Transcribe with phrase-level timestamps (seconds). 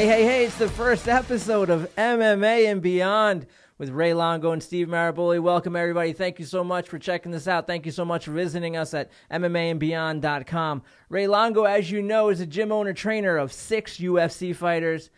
[0.00, 4.62] Hey, hey, hey, it's the first episode of MMA and Beyond with Ray Longo and
[4.62, 5.42] Steve Maraboli.
[5.42, 6.14] Welcome, everybody.
[6.14, 7.66] Thank you so much for checking this out.
[7.66, 10.84] Thank you so much for visiting us at MMAandBeyond.com.
[11.10, 15.10] Ray Longo, as you know, is a gym owner trainer of six UFC fighters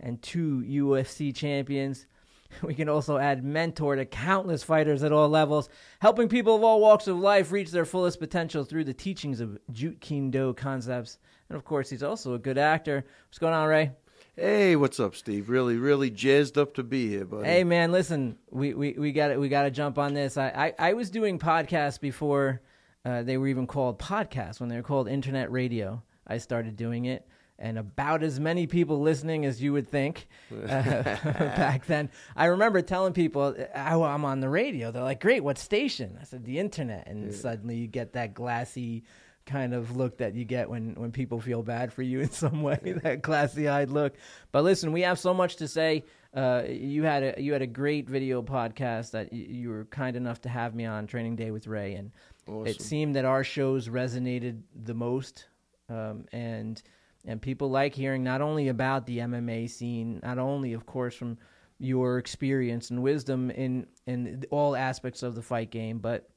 [0.00, 2.06] and two UFC champions.
[2.62, 5.68] We can also add mentor to countless fighters at all levels,
[6.00, 9.58] helping people of all walks of life reach their fullest potential through the teachings of
[9.70, 11.18] Jeet Kune Do concepts.
[11.48, 13.04] And of course, he's also a good actor.
[13.28, 13.92] What's going on, Ray?
[14.40, 15.50] Hey, what's up, Steve?
[15.50, 17.46] Really, really jazzed up to be here, buddy.
[17.46, 20.38] Hey, man, listen, we we we got we got to jump on this.
[20.38, 22.62] I, I I was doing podcasts before
[23.04, 24.58] uh, they were even called podcasts.
[24.58, 29.02] When they were called internet radio, I started doing it, and about as many people
[29.02, 32.08] listening as you would think uh, back then.
[32.34, 36.24] I remember telling people, "Oh, I'm on the radio." They're like, "Great, what station?" I
[36.24, 37.36] said, "The internet," and yeah.
[37.36, 39.04] suddenly you get that glassy
[39.50, 42.62] kind of look that you get when when people feel bad for you in some
[42.62, 44.14] way that classy eyed look.
[44.52, 46.04] But listen we have so much to say.
[46.32, 50.14] Uh, you had a you had a great video podcast that you, you were kind
[50.14, 52.12] enough to have me on training day with ray and
[52.46, 52.68] awesome.
[52.68, 55.46] it seemed that our shows resonated the most
[55.88, 56.84] um, and
[57.26, 61.36] and people like hearing not only about the mma scene not only of course from
[61.80, 66.30] your experience and wisdom in in all aspects of the fight game but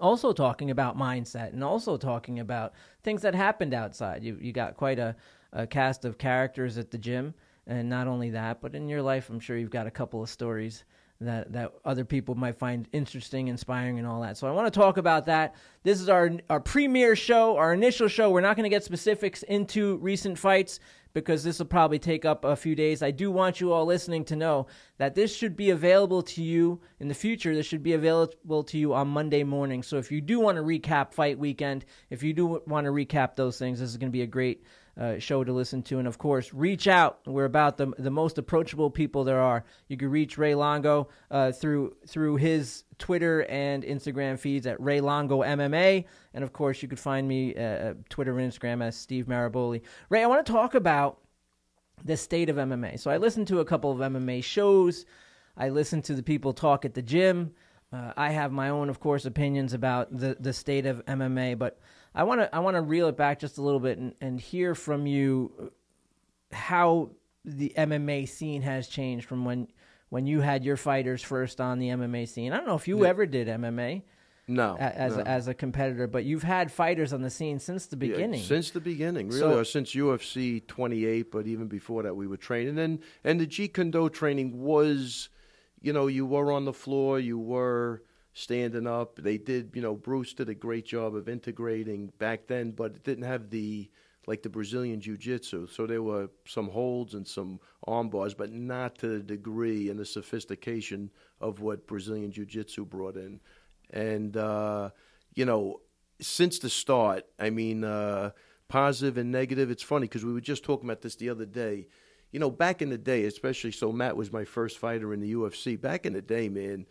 [0.00, 4.22] also talking about mindset and also talking about things that happened outside.
[4.22, 5.16] You you got quite a,
[5.52, 7.34] a cast of characters at the gym,
[7.66, 10.28] and not only that, but in your life, I'm sure you've got a couple of
[10.28, 10.84] stories
[11.20, 14.36] that that other people might find interesting, inspiring, and all that.
[14.36, 15.54] So I want to talk about that.
[15.82, 18.30] This is our our premiere show, our initial show.
[18.30, 20.78] We're not going to get specifics into recent fights
[21.14, 23.02] because this will probably take up a few days.
[23.02, 24.66] I do want you all listening to know
[24.98, 27.54] that this should be available to you in the future.
[27.54, 29.82] This should be available to you on Monday morning.
[29.82, 33.34] So if you do want to recap fight weekend, if you do want to recap
[33.34, 34.62] those things, this is going to be a great
[34.98, 35.98] uh, show to listen to.
[35.98, 37.20] And of course, reach out.
[37.26, 39.64] We're about the the most approachable people there are.
[39.88, 45.00] You can reach Ray Longo uh, through through his Twitter and Instagram feeds at Ray
[45.00, 46.04] Longo MMA,
[46.34, 49.82] and of course, you could find me uh, Twitter and Instagram as Steve Maraboli.
[50.08, 51.20] Ray, I want to talk about
[52.04, 52.98] the state of MMA.
[52.98, 55.04] So I listened to a couple of MMA shows.
[55.56, 57.52] I listened to the people talk at the gym.
[57.92, 61.80] Uh, I have my own, of course, opinions about the, the state of MMA, but
[62.14, 64.40] I want to I want to reel it back just a little bit and, and
[64.40, 65.72] hear from you
[66.52, 67.10] how
[67.44, 69.68] the MMA scene has changed from when
[70.10, 72.52] when you had your fighters first on the MMA scene.
[72.52, 74.02] I don't know if you ever did MMA.
[74.50, 75.22] No, as no.
[75.22, 78.40] A, as a competitor, but you've had fighters on the scene since the beginning.
[78.40, 81.30] Yeah, since the beginning, really, so, or since UFC 28.
[81.30, 85.28] But even before that, we were training, and and the Jeet Kune Do training was,
[85.82, 88.02] you know, you were on the floor, you were
[88.38, 89.16] standing up.
[89.16, 93.04] They did, you know, Bruce did a great job of integrating back then, but it
[93.04, 93.90] didn't have the
[94.26, 95.68] like the Brazilian jiu-jitsu.
[95.68, 99.98] So there were some holds and some arm bars, but not to the degree and
[99.98, 101.10] the sophistication
[101.40, 103.40] of what Brazilian jiu-jitsu brought in.
[103.90, 104.90] And uh,
[105.34, 105.80] you know,
[106.20, 108.30] since the start, I mean, uh,
[108.68, 109.70] positive and negative.
[109.70, 111.88] It's funny because we were just talking about this the other day.
[112.30, 115.32] You know, back in the day, especially so Matt was my first fighter in the
[115.32, 115.80] UFC.
[115.80, 116.86] Back in the day, man,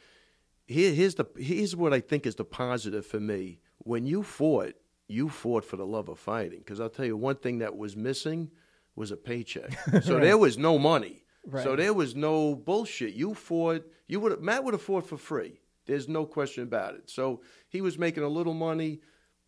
[0.68, 3.60] here, here's the here's what I think is the positive for me.
[3.80, 4.74] When you fought,
[5.08, 6.60] you fought for the love of fighting.
[6.60, 8.52] Because I'll tell you, one thing that was missing
[8.96, 9.72] was a paycheck.
[10.04, 10.24] So right.
[10.24, 11.24] there was no money.
[11.46, 11.64] Right.
[11.64, 13.14] So there was no bullshit.
[13.14, 13.86] You fought.
[14.08, 15.62] You would Matt would have fought for free.
[15.86, 17.10] There's no question about it.
[17.10, 19.00] So he was making a little money.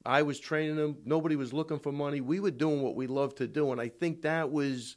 [0.06, 0.98] I was training him.
[1.04, 2.22] Nobody was looking for money.
[2.22, 4.96] We were doing what we loved to do, and I think that was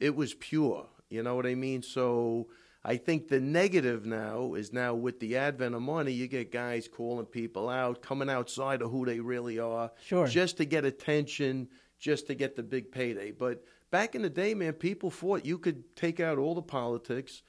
[0.00, 0.86] it was pure.
[1.10, 1.82] You know what I mean?
[1.82, 2.48] So
[2.84, 6.88] I think the negative now is now with the advent of money, you get guys
[6.88, 10.26] calling people out, coming outside of who they really are, sure.
[10.26, 13.32] just to get attention, just to get the big payday.
[13.32, 15.44] But back in the day, man, people fought.
[15.44, 17.42] You could take out all the politics,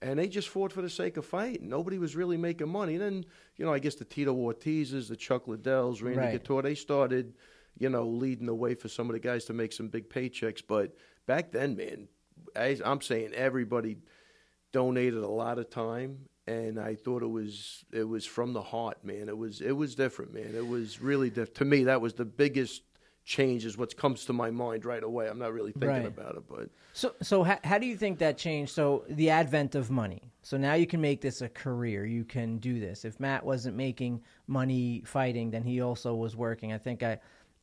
[0.00, 1.68] and they just fought for the sake of fighting.
[1.68, 2.94] Nobody was really making money.
[2.94, 3.24] And then,
[3.56, 6.32] you know, I guess the Tito Ortizes, the Chuck Liddells, Randy right.
[6.32, 7.34] Couture, they started,
[7.78, 10.62] you know, leading the way for some of the guys to make some big paychecks.
[10.66, 10.94] But
[11.26, 12.06] back then, man,
[12.54, 13.96] I, I'm saying everybody–
[14.72, 19.04] donated a lot of time and I thought it was it was from the heart,
[19.04, 19.28] man.
[19.28, 20.54] It was it was different, man.
[20.54, 21.56] It was really different.
[21.56, 22.82] To me, that was the biggest
[23.24, 23.66] change.
[23.66, 25.28] Is what comes to my mind right away.
[25.28, 26.06] I'm not really thinking right.
[26.06, 28.72] about it, but so so how, how do you think that changed?
[28.72, 30.32] So the advent of money.
[30.42, 32.06] So now you can make this a career.
[32.06, 33.04] You can do this.
[33.04, 36.72] If Matt wasn't making money fighting, then he also was working.
[36.72, 37.18] I think I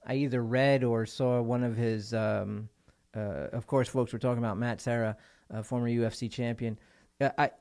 [0.06, 2.13] I either read or saw one of his.
[2.13, 2.69] Um,
[3.16, 5.16] uh, of course, folks were talking about Matt Serra,
[5.50, 6.78] uh, former UFC champion
[7.21, 7.51] I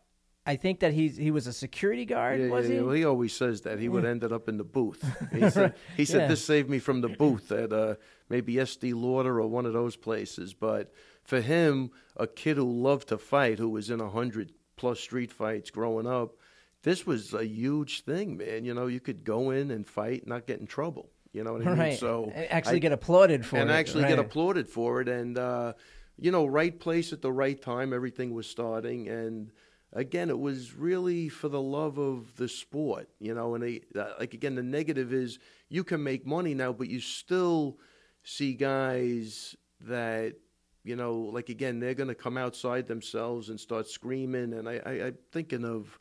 [0.46, 2.40] I think that he's he was a security guard.
[2.40, 2.82] Yeah, was yeah, he?
[2.82, 5.02] Well, he always says that he would ended up in the booth.
[5.32, 6.28] He said, he said yeah.
[6.28, 7.94] this saved me from the booth at uh,
[8.28, 10.52] maybe Estée Lauder or one of those places.
[10.52, 10.92] But
[11.22, 15.32] for him, a kid who loved to fight, who was in a hundred plus street
[15.32, 16.36] fights growing up,
[16.82, 18.66] this was a huge thing, man.
[18.66, 21.08] You know, you could go in and fight, not get in trouble.
[21.32, 21.78] You know what I mean?
[21.78, 21.98] Right.
[21.98, 23.72] So actually I, get applauded for and it.
[23.72, 24.10] And actually right.
[24.10, 25.08] get applauded for it.
[25.08, 25.72] And, uh,
[26.18, 27.92] you know, right place at the right time.
[27.92, 29.08] Everything was starting.
[29.08, 29.50] And
[29.92, 33.54] again, it was really for the love of the sport, you know.
[33.54, 35.38] And they, uh, like, again, the negative is
[35.68, 37.78] you can make money now, but you still
[38.22, 40.34] see guys that
[40.84, 44.52] you know, like again, they're going to come outside themselves and start screaming.
[44.52, 45.98] And I, I, I'm thinking of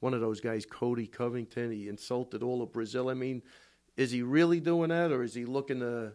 [0.00, 1.72] one of those guys, Colby Covington.
[1.72, 3.08] He insulted all of Brazil.
[3.08, 3.42] I mean,
[3.96, 6.12] is he really doing that, or is he looking to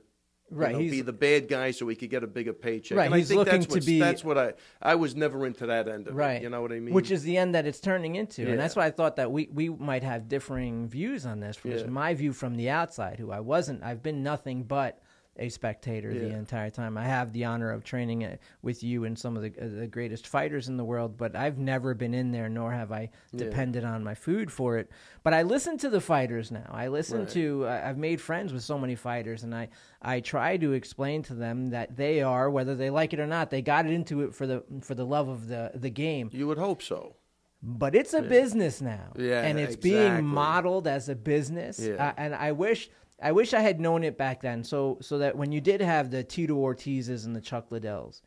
[0.52, 2.98] right, know, be the bad guy so he could get a bigger paycheck?
[2.98, 4.00] Right, and he's I think looking that's to be.
[4.00, 4.54] That's what I.
[4.82, 6.34] I was never into that end of right.
[6.34, 6.44] it.
[6.44, 6.94] You know what I mean?
[6.94, 8.50] Which is the end that it's turning into, Yeah.
[8.50, 11.58] and that's why I thought that we we might have differing views on this.
[11.58, 11.86] From Yeah.
[11.88, 15.00] my view from the outside, who I wasn't, I've been nothing but
[15.42, 16.98] a spectator the entire time.
[16.98, 19.88] I have the honor of training uh, with you and some of the, uh, the
[19.88, 23.46] greatest fighters in the world, but I've never been in there, nor have I Yeah.
[23.46, 24.90] depended on my food for it.
[25.24, 26.68] But I listen to the fighters now.
[26.70, 27.30] I listen Right.
[27.30, 27.66] to.
[27.68, 29.70] I- I've made friends with so many fighters, and I
[30.04, 33.50] I try to explain to them that they are, whether they like it or not,
[33.50, 36.30] they got into it for the for the love of the the game.
[36.32, 37.16] you would hope so.
[37.64, 39.92] But it's a business now, Yeah, and it's exactly.
[39.92, 41.78] being modeled as a business.
[41.80, 42.08] Yeah.
[42.08, 42.90] Uh, and I wish,
[43.22, 46.10] I wish I had known it back then, so so that when you did have
[46.12, 48.22] the Tito Ortizes and the Chuck Liddells,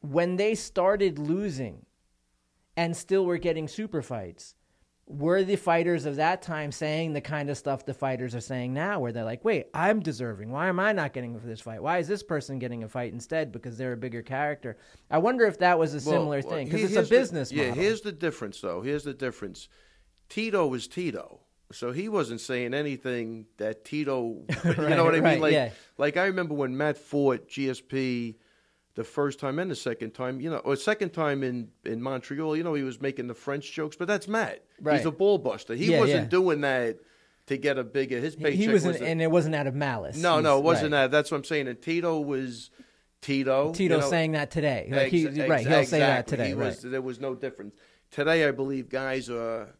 [0.00, 1.86] when they started losing,
[2.76, 4.54] and still were getting super fights,
[5.06, 8.72] were the fighters of that time saying the kind of stuff the fighters are saying
[8.74, 10.50] now, where they're like, "Wait, I'm deserving.
[10.50, 11.82] Why am I not getting for this fight?
[11.82, 14.76] Why is this person getting a fight instead because they're a bigger character?"
[15.10, 17.52] I wonder if that was a similar Well, thing because it's a here's the- business
[17.52, 17.82] yeah, model.
[17.84, 18.80] here's the difference, though.
[18.82, 19.68] Here's the difference.
[20.28, 21.40] Tito was Tito,
[21.74, 24.42] so he wasn't saying anything that Tito.
[24.64, 25.40] you know what I mean?
[25.40, 25.70] Like, yeah.
[25.98, 28.36] like I remember when Matt fought GSP
[28.94, 30.40] the first time and the second time.
[30.40, 32.56] You know, or second time in in Montreal.
[32.56, 34.64] You know, he was making the French jokes, but that's Matt.
[34.80, 34.96] Right.
[34.96, 35.74] He's a ball buster.
[35.74, 36.28] He Yeah, wasn't yeah.
[36.28, 36.98] doing that
[37.46, 38.20] to get a bigger.
[38.20, 40.16] His paycheck he wasn't, was and it wasn't out of malice.
[40.16, 41.02] no, no, it wasn't right.
[41.02, 41.10] that.
[41.10, 41.68] That's what I'm saying.
[41.68, 42.70] And Tito was
[43.20, 43.72] Tito.
[43.72, 44.88] Tito you know, saying that today.
[44.90, 46.48] Like he, Ex- right, he'll say that today.
[46.48, 46.90] He was, right.
[46.92, 47.74] There was no difference.
[48.10, 49.74] Today, I believe guys are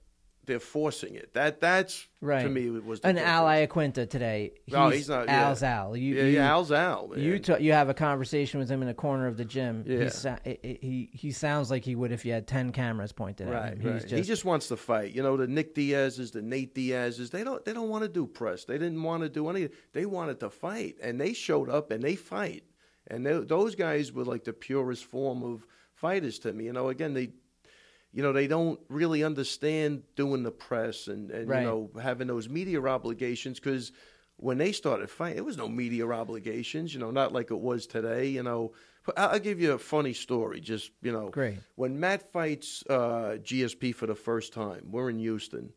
[0.47, 1.33] they're forcing it.
[1.35, 2.43] That that's Right.
[2.43, 3.33] to me was the An difference.
[3.33, 4.53] Al Iaquinta today.
[4.65, 5.49] He's, No, he's not- yeah.
[5.49, 5.97] Al's Al.
[5.97, 7.09] You, Yeah, you, yeah, Al's Al.
[7.09, 7.21] Man.
[7.21, 9.85] You t- you have a conversation with him in a corner of the gym.
[9.87, 10.05] Yeah.
[10.05, 13.13] He, sa- i- i- he he sounds like he would if you had ten cameras
[13.13, 13.81] pointed at him.
[13.81, 14.01] He's right.
[14.03, 15.13] just, he just wants to fight.
[15.13, 17.31] You know, the Nick Diaz's, the Nate Diaz's.
[17.31, 17.65] They don't.
[17.65, 18.65] They don't want to do press.
[18.65, 19.69] They didn't want to do any.
[19.93, 22.65] They wanted to fight, and they showed up and they fight.
[23.09, 26.65] And they, those guys were like the purest form of fighters to me.
[26.65, 27.33] You know, again, they,
[28.15, 31.61] you know, they don't really understand doing the press and, and Right.
[31.63, 33.93] you know having those media obligations because
[34.37, 36.95] when they started fighting, there was no media obligations.
[36.95, 38.29] You know, not like it was today.
[38.29, 38.73] You know,
[39.05, 40.61] But I'll I'll give you a funny story.
[40.61, 41.59] Just you know, Great.
[41.75, 45.73] when Matt fights uh, GSP for the first time, we're in Houston.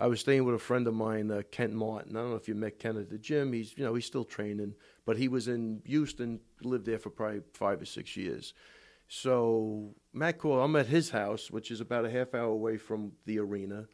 [0.00, 2.16] I was staying with a friend of mine, uh, Kent Martin.
[2.16, 3.52] I don't know if you met Kent at the gym.
[3.52, 4.74] He's you know he's still training,
[5.06, 8.54] but he was in Houston, lived there for probably five or six years.
[9.08, 10.62] So Matt called.
[10.62, 13.86] I'm at his house, which is about a half hour away from the arena.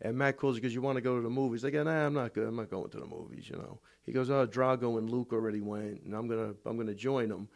[0.00, 1.64] And Matt calls because you want to go to the movies.
[1.64, 2.48] I go, nah, I'm not good.
[2.48, 3.48] I'm not going to the movies.
[3.48, 3.80] You know.
[4.04, 7.48] He goes, oh, Drago and Luke already went, and I'm gonna I'm gonna join them.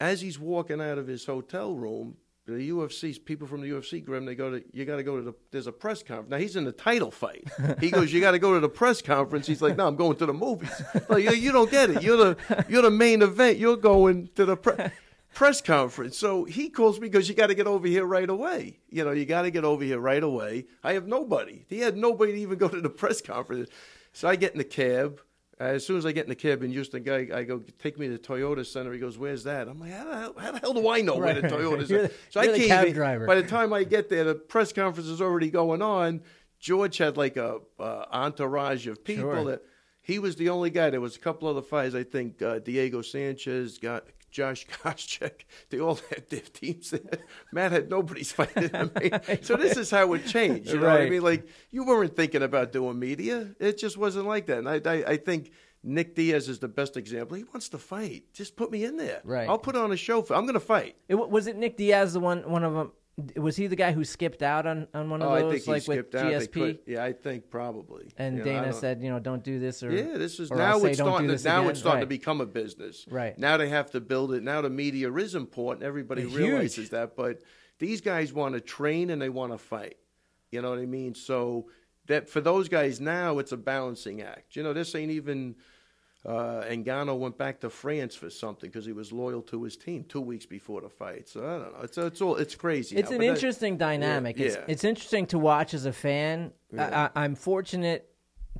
[0.00, 2.16] As he's walking out of his hotel room,
[2.46, 5.22] the UFC's people from the UFC Grim they go to you got to go to
[5.22, 6.30] the there's a press conference.
[6.30, 7.44] Now he's in the title fight.
[7.80, 9.46] He goes, you got to go to the press conference.
[9.46, 10.70] He's like, no, I'm going to the movies.
[11.08, 12.02] Like, you, you don't get it.
[12.02, 13.58] You're the you're the main event.
[13.58, 14.90] You're going to the pre-
[15.34, 16.16] press conference.
[16.18, 18.78] So he calls me because you got to get over here right away.
[18.88, 20.66] You know, you got to get over here right away.
[20.82, 21.64] I have nobody.
[21.68, 23.70] He had nobody to even go to the press conference.
[24.12, 25.20] So I get in the cab.
[25.60, 27.98] Uh, as soon as I get in the cab in Houston, guy, I go take
[27.98, 28.92] me to the Toyota Center.
[28.92, 31.16] He goes, "Where's that?" I'm like, "How the hell, how the hell do I know
[31.16, 32.68] where the Toyota Center?" So I the can't.
[32.68, 33.26] cab even- driver.
[33.26, 36.22] By the time I get there, the press conference is already going on.
[36.60, 39.44] George had like a uh, entourage of people Sure.
[39.46, 39.62] that
[40.00, 40.90] he was the only guy.
[40.90, 41.94] There was a couple other fighters.
[41.96, 44.04] I think uh, Diego Sanchez got.
[44.30, 47.20] Josh Koscheck, they all had their teams there.
[47.52, 48.90] Matt had nobody's fighting him.
[49.42, 50.70] So this is how it changed.
[50.70, 51.22] You know what I mean?
[51.22, 53.54] Like you weren't thinking about doing media.
[53.58, 54.58] It just wasn't like that.
[54.58, 57.36] And I, I, I think Nick Diaz is the best example.
[57.36, 58.24] He wants to fight.
[58.32, 59.20] Just put me in there.
[59.24, 59.48] Right.
[59.48, 60.22] I'll put on a show.
[60.22, 60.96] For, I'm going to fight.
[61.08, 62.92] It, was it Nick Diaz the one one of them?
[63.36, 65.64] Was he the guy who skipped out on, on one of Oh, I those, think
[65.64, 66.32] he like with out.
[66.32, 66.78] GSP?
[66.86, 68.08] yeah, I think probably.
[68.16, 70.76] And You Dana don't- said, you know, don't do this or Yeah, this is now
[70.84, 71.28] it's don't starting.
[71.36, 71.70] To, now again.
[71.70, 73.06] it's starting to become a business.
[73.10, 73.36] Right.
[73.36, 74.42] now, they have to build it.
[74.44, 75.84] Now the media is important.
[75.84, 76.34] Everybody Huge.
[76.36, 77.16] realizes that.
[77.16, 77.42] But
[77.80, 79.96] these guys want to train and they want to fight.
[80.52, 81.14] You know what I mean?
[81.14, 81.68] So
[82.06, 84.54] that for those guys now, it's a balancing act.
[84.56, 85.56] You know, this ain't even
[86.28, 90.04] uh, Gano went back to France for something because he was loyal to his team
[90.04, 91.26] two weeks before the fight.
[91.28, 91.82] So I don't know.
[91.82, 92.96] It's it's all it's crazy.
[92.96, 94.38] It's now, an interesting that, dynamic.
[94.38, 94.64] Yeah, it's, yeah.
[94.68, 96.52] it's interesting to watch as a fan.
[96.70, 97.08] Yeah.
[97.14, 98.10] I, I'm fortunate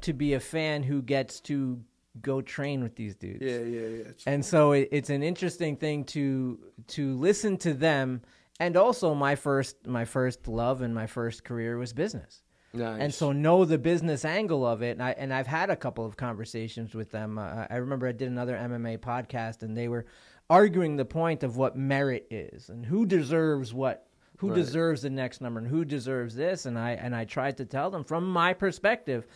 [0.00, 1.80] to be a fan who gets to
[2.22, 3.44] go train with these dudes.
[3.44, 4.12] Yeah, yeah, yeah.
[4.26, 6.58] and so it, it's an interesting thing to
[6.88, 8.22] to listen to them.
[8.60, 12.42] And also, my first my first love and my first career was business.
[12.72, 13.00] Nice.
[13.00, 14.92] And so know the business angle of it.
[14.92, 17.38] And, I, and I've had a couple of conversations with them.
[17.38, 20.04] Uh, I remember I did another MMA podcast, and they were
[20.50, 24.06] arguing the point of what merit is and who deserves what
[24.38, 24.56] who right.
[24.56, 27.90] deserves the next number and who deserves this and I and I tried to tell
[27.90, 29.26] them from my perspective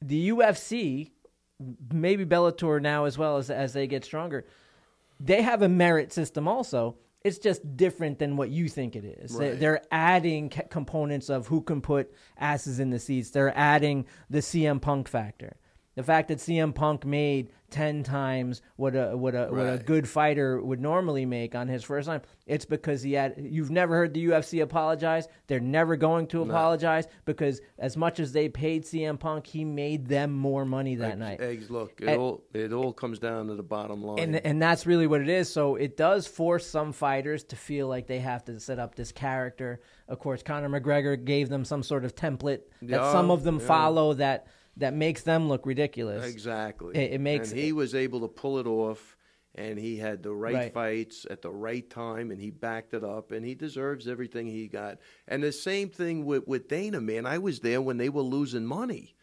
[0.00, 1.10] the UFC
[1.92, 4.46] maybe Bellator now as well as as they get stronger,
[5.20, 6.96] they have a merit system also.
[7.24, 9.32] It's just different than what you think it is.
[9.34, 9.58] Right.
[9.58, 13.30] They're adding components of who can put asses in the seats.
[13.30, 15.56] They're adding the CM Punk factor.
[15.94, 19.50] The fact that CM Punk made ten times what a what a right.
[19.50, 23.34] what a good fighter would normally make on his first time, it's because he had.
[23.36, 25.26] You've never heard the UFC apologize.
[25.48, 27.12] They're never going to apologize no.
[27.24, 31.18] because as much as they paid CM Punk, he made them more money that eggs,
[31.18, 31.40] night.
[31.40, 34.62] Eggs, look, it and, all it all comes down to the bottom line, and and
[34.62, 35.52] that's really what it is.
[35.52, 39.10] So it does force some fighters to feel like they have to set up this
[39.10, 39.80] character.
[40.06, 43.58] Of course, Conor McGregor gave them some sort of template that yeah, some of them
[43.58, 43.66] yeah.
[43.66, 46.30] follow that that makes them look ridiculous.
[46.30, 46.96] Exactly.
[46.96, 47.50] It, it makes.
[47.50, 49.16] And he was able to pull it off,
[49.54, 53.04] and he had the right, right, fights at the right time, and he backed it
[53.04, 54.98] up, and he deserves everything he got.
[55.28, 57.26] And the same thing with with Dana, man.
[57.26, 59.14] I was there when they were losing money.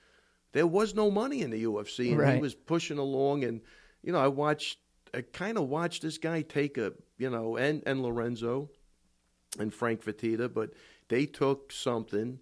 [0.54, 2.36] There was no money in the UFC, and right.
[2.36, 3.44] he was pushing along.
[3.44, 3.62] And
[4.04, 4.80] you know, I watched,
[5.14, 8.70] I kind of watched this guy take a, you know, and and Lorenzo,
[9.60, 10.72] and Frank Fertitta, but
[11.10, 12.40] they took something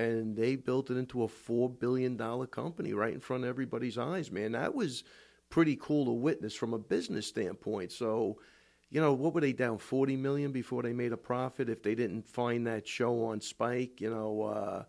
[0.00, 3.98] and they built it into a four billion dollar company right in front of everybody's
[3.98, 4.30] eyes.
[4.30, 5.04] Man, that was
[5.50, 7.92] pretty cool to witness from a business standpoint.
[7.92, 8.38] So,
[8.88, 11.68] you know, what were they down forty million before they made a profit?
[11.68, 14.42] If they didn't find that show on Spike, you know.
[14.42, 14.84] Uh,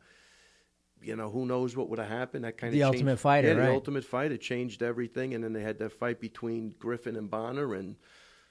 [1.03, 2.46] you know, who knows what would have happened?
[2.46, 3.65] That kind the of the ultimate fighter, yeah, right?
[3.70, 7.74] the ultimate fighter changed everything, and then they had that fight between Griffin and Bonner,
[7.74, 7.96] and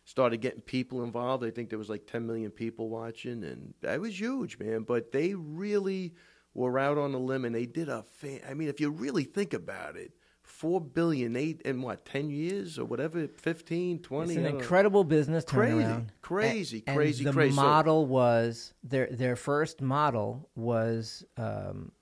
[0.04, 1.44] started getting people involved.
[1.44, 4.82] I think there was like 10 million people watching, and that was huge, man.
[4.82, 6.14] But they really
[6.54, 8.40] were out on a limb and they did a fan.
[8.48, 12.78] I mean, if you really think about it, four billion eight in what ten years
[12.78, 16.08] or whatever 15 20 it's an incredible business crazy turnaround.
[16.20, 21.92] crazy and, crazy the crazy model was their their first model was um,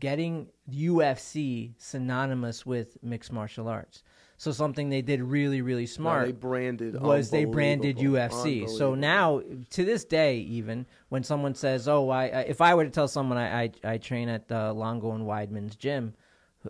[0.00, 4.02] getting UFC synonymous with mixed martial arts
[4.36, 6.20] so something they did really, really smart.
[6.20, 8.68] No, they branded was they branded UFC.
[8.68, 12.84] So now, to this day, even when someone says, "Oh, I,", I if I were
[12.84, 16.14] to tell someone I I, I train at uh, Longo and Weidman's gym,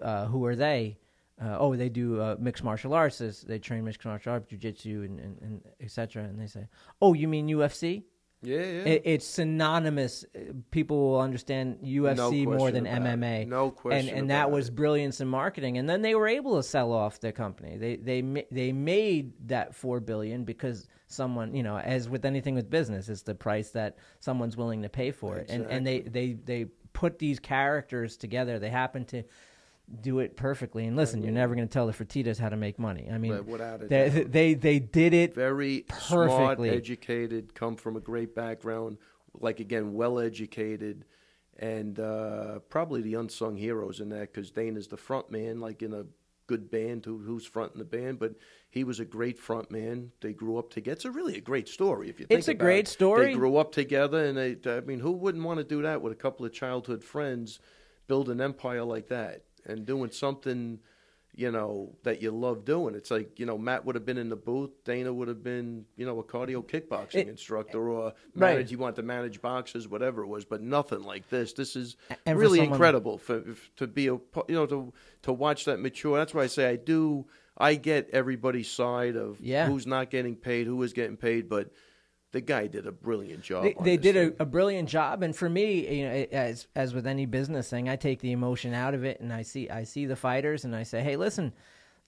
[0.00, 0.98] uh, who are they?
[1.42, 3.18] Uh, oh, they do uh, mixed martial arts.
[3.18, 6.24] They train mixed martial arts, jujitsu, and, and, and etc.
[6.24, 6.68] And they say,
[7.02, 8.04] "Oh, you mean UFC?"
[8.42, 8.64] Yeah, yeah.
[8.64, 10.24] It, it's synonymous.
[10.70, 13.42] People will understand UFC no more than MMA.
[13.42, 13.48] It.
[13.48, 14.08] No question.
[14.10, 15.78] And and that was brilliance in marketing.
[15.78, 17.76] And then they were able to sell off their company.
[17.76, 22.68] They they they made that four billion because someone you know, as with anything with
[22.70, 25.42] business, it's the price that someone's willing to pay for it.
[25.42, 25.64] Exactly.
[25.64, 28.58] And and they they they put these characters together.
[28.58, 29.22] They happen to
[30.00, 30.86] do it perfectly.
[30.86, 33.08] And listen, you're never going to tell the Fertittas how to make money.
[33.12, 33.44] I mean,
[33.88, 36.68] they, they, they did it very perfectly.
[36.68, 38.98] smart, educated, come from a great background,
[39.34, 41.04] like again, well educated,
[41.58, 45.92] and uh, probably the unsung heroes in that because Dana's the front man, like in
[45.92, 46.04] a
[46.48, 48.34] good band who, who's fronting the band, but
[48.70, 50.10] he was a great front man.
[50.20, 50.94] They grew up together.
[50.94, 53.26] It's a really a great story if you think It's a great story.
[53.26, 54.56] They grew up together, and they.
[54.70, 57.60] I mean, who wouldn't want to do that with a couple of childhood friends?
[58.08, 60.78] Build an empire like that and doing something,
[61.34, 62.94] you know, that you love doing.
[62.94, 65.84] It's like, you know, Matt would have been in the booth, Dana would have been,
[65.96, 68.70] you know, a cardio kickboxing it, instructor or manage, right.
[68.70, 71.52] you want to manage boxes, whatever it was, but nothing like this.
[71.52, 72.76] This is and really for someone...
[72.76, 73.44] incredible for,
[73.76, 74.92] to be a, you know, to,
[75.22, 76.16] to watch that mature.
[76.16, 77.26] That's why I say I do,
[77.58, 79.66] I get everybody's side of yeah.
[79.66, 81.70] who's not getting paid, who is getting paid, but–
[82.36, 83.64] the guy did a brilliant job.
[83.64, 87.06] They, they did a, a, brilliant job, and for me, you know, as as with
[87.06, 90.04] any business thing, I take the emotion out of it, and I see I see
[90.04, 91.54] the fighters, and I say, hey, listen,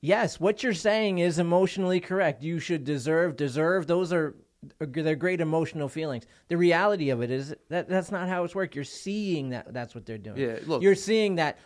[0.03, 2.43] yes, what you're saying is emotionally correct.
[2.43, 3.87] You should deserve deserve.
[3.87, 4.35] Those are
[4.81, 6.27] they're great emotional feelings.
[6.49, 8.75] The reality of it is that that's not how it's worked.
[8.75, 10.37] You're seeing that that's what they're doing.
[10.37, 11.59] Yeah, look, you're seeing that.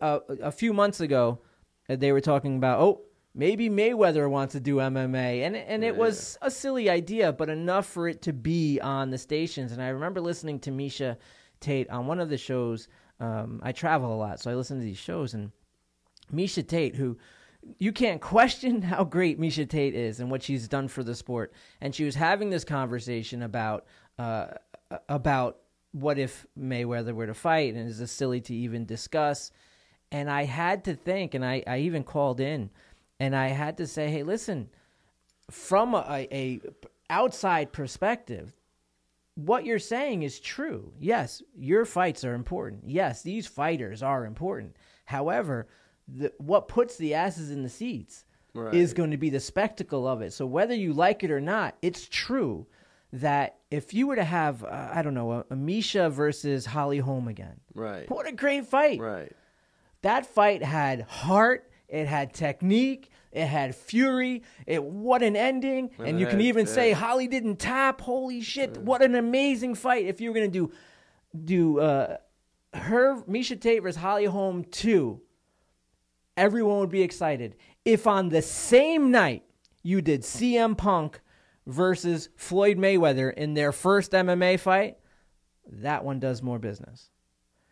[0.00, 1.38] Uh, a few months ago,
[1.88, 3.02] uh, they were talking about oh
[3.34, 7.86] maybe Mayweather wants to do MMA, and and it was a silly idea, but enough
[7.86, 9.72] for it to be on the stations.
[9.72, 11.16] And I remember listening to Miesha
[11.60, 12.88] Tate on one of the shows.
[13.18, 15.52] Um, I travel a lot, so I listen to these shows, and
[16.32, 17.18] Miesha Tate, who
[17.78, 21.52] you can't question how great Miesha Tate is and what she's done for the sport.
[21.80, 23.86] And she was having this conversation about
[24.18, 24.48] uh,
[25.08, 25.58] about
[25.92, 29.50] what if Mayweather were to fight, and is this silly to even discuss?
[30.12, 32.70] And I had to think, and I, I even called in,
[33.20, 34.70] and I had to say, hey, listen,
[35.50, 36.60] from a, a
[37.08, 38.52] outside perspective,
[39.34, 40.92] what you're saying is true.
[40.98, 42.84] Yes, your fights are important.
[42.86, 44.76] Yes, these fighters are important.
[45.04, 45.68] However,
[46.08, 48.24] the, what puts the asses in the seats
[48.54, 48.74] right.
[48.74, 50.32] is going to be the spectacle of it.
[50.32, 52.66] So whether you like it or not, it's true
[53.12, 56.98] that if you were to have, uh, I don't know, a, a Miesha versus Holly
[56.98, 58.08] Holm again, right?
[58.10, 59.00] What a great fight!
[59.00, 59.32] Right.
[60.02, 61.70] That fight had heart.
[61.88, 63.09] It had technique.
[63.32, 64.42] It had fury.
[64.66, 65.90] It what an ending!
[65.98, 68.00] And, and you can even say Holly didn't tap.
[68.00, 68.72] Holy shit!
[68.74, 68.80] Yeah.
[68.80, 70.06] What an amazing fight!
[70.06, 70.72] If you were gonna do
[71.44, 72.16] do uh,
[72.74, 75.20] her Miesha Tate versus Holly Holm two,
[76.36, 77.54] everyone would be excited.
[77.84, 79.44] If on the same night
[79.82, 81.20] you did CM Punk
[81.66, 84.98] versus Floyd Mayweather in their first MMA fight,
[85.66, 87.10] that one does more business.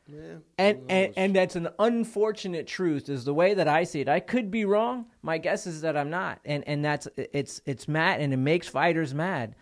[0.09, 4.09] Yeah, and, and and that's an unfortunate truth is the way that I see it.
[4.09, 5.07] I could be wrong.
[5.21, 6.41] My guess is that I'm not.
[6.47, 9.55] And and that's it's it's mad and it makes fighters mad.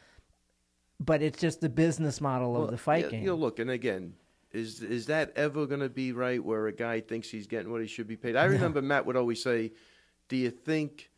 [1.00, 3.20] But it's just the business model well, of the fight yeah, game.
[3.22, 4.14] You know, look, and again,
[4.52, 7.80] is is that ever going to be right where a guy thinks he's getting what
[7.80, 8.36] he should be paid?
[8.36, 9.72] I remember Matt would always say,
[10.28, 11.10] "Do you think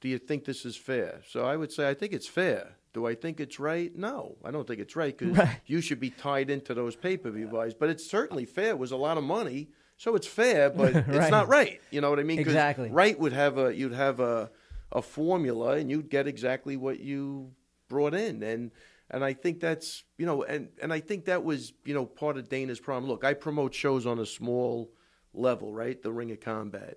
[0.00, 1.20] do you think this is fair?
[1.28, 2.76] So I would say I think it's fair.
[2.96, 3.94] Do I think it's right?
[3.94, 5.60] No, I don't think it's right because right.
[5.66, 7.74] you should be tied into those pay per view buys.
[7.74, 8.70] But it's certainly fair.
[8.70, 11.04] It was a lot of money, so it's fair, but right.
[11.08, 11.78] it's not right.
[11.90, 12.38] You know what I mean?
[12.38, 12.88] Exactly.
[12.88, 14.50] Right would have a you'd have a
[14.92, 17.52] a formula, and you'd get exactly what you
[17.90, 18.70] brought in, and
[19.10, 22.38] and I think that's you know, and and I think that was you know part
[22.38, 23.10] of Dana's problem.
[23.10, 24.90] Look, I promote shows on a small
[25.34, 26.02] level, right?
[26.02, 26.96] The Ring of Combat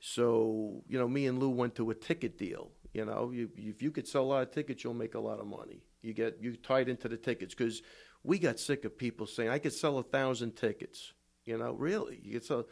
[0.00, 2.70] so, you know, me and Lou went to a ticket deal.
[2.92, 5.40] You know, you, if you could sell a lot of tickets, you'll make a lot
[5.40, 5.82] of money.
[6.02, 7.82] You get you tied into the tickets because
[8.22, 11.12] we got sick of people saying I could sell a thousand tickets.
[11.44, 12.66] You know, really, you could sell.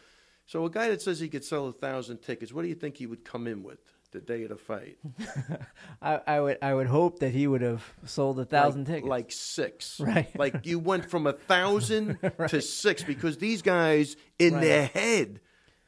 [0.47, 2.97] So a guy that says he could sell a thousand tickets, what do you think
[2.97, 3.81] he would come in with
[4.13, 4.99] the day of the fight?
[6.03, 9.09] I, I, would I would hope that he would have sold a thousand like, tickets,
[9.09, 10.01] like six.
[10.01, 10.39] Right.
[10.39, 12.51] Like you went from a thousand right.
[12.51, 14.61] to six because these guys in right.
[14.61, 15.41] their head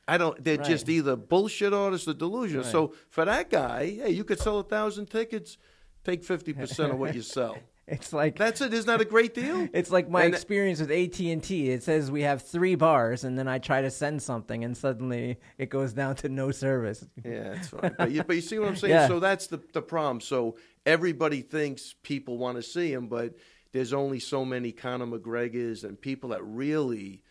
[0.08, 0.42] I don't.
[0.42, 0.66] They're right.
[0.66, 2.64] just either bullshit artists or delusional.
[2.64, 2.72] Right.
[2.72, 5.58] So for that guy, hey, you could sell a thousand tickets,
[6.04, 7.56] take fifty percent of what you sell.
[7.90, 8.74] It's like that's it.
[8.74, 9.66] Isn't that a great deal?
[9.72, 11.70] It's like my and experience with AT and T.
[11.70, 15.38] It says we have three bars, and then I try to send something, and suddenly
[15.56, 17.06] it goes down to no service.
[17.24, 17.94] Yeah, that's fine.
[17.96, 18.92] but, you, but you see what I'm saying?
[18.92, 19.08] Yeah.
[19.08, 20.20] So that's the the problem.
[20.20, 23.34] So everybody thinks people want to see him, but
[23.72, 27.22] there's only so many Conor McGregors and people that really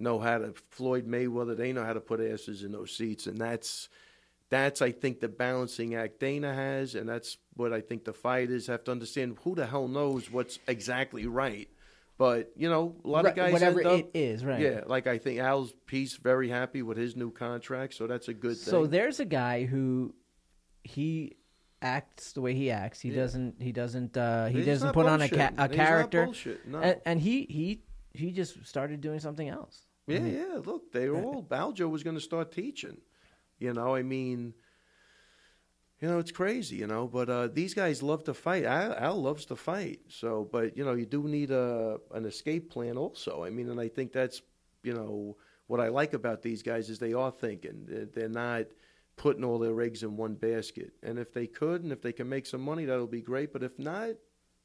[0.00, 1.56] know how to Floyd Mayweather.
[1.56, 3.88] They know how to put asses in those seats, and that's
[4.48, 8.66] that's I think the balancing act Dana has, and that's what I think the fighters
[8.66, 9.38] have to understand.
[9.44, 11.68] Who the hell knows what's exactly right?
[12.18, 14.60] But you know, a lot right, of guys whatever up, it is, right?
[14.60, 18.34] Yeah, like I think Al's piece very happy with his new contract, so that's a
[18.34, 18.70] good thing.
[18.70, 20.14] So there's a guy who
[20.82, 21.36] he
[21.82, 23.00] acts the way he acts.
[23.00, 23.16] He yeah.
[23.16, 23.62] doesn't.
[23.62, 24.16] He doesn't.
[24.16, 25.12] Uh, he He's doesn't put bullshit.
[25.12, 26.28] on a, ca- a character.
[26.66, 26.80] No.
[26.80, 27.82] And, and, he he
[28.12, 29.86] he just started doing something else.
[30.10, 30.52] Yeah, mm-hmm.
[30.54, 30.60] yeah.
[30.64, 32.98] Look, they were all Baljo was going to start teaching.
[33.58, 34.54] You know, I mean,
[36.00, 37.06] you know, it's crazy, you know.
[37.06, 38.64] But uh, these guys love to fight.
[38.64, 40.00] Al, Al, loves to fight.
[40.08, 43.44] So, but you know, you do need a an escape plan also.
[43.44, 44.42] I mean, and I think that's
[44.82, 48.08] you know what I like about these guys is they are thinking.
[48.14, 48.66] They're not
[49.16, 50.92] putting all their eggs in one basket.
[51.02, 53.52] And if they could, and if they can make some money, that'll be great.
[53.52, 54.08] But if not,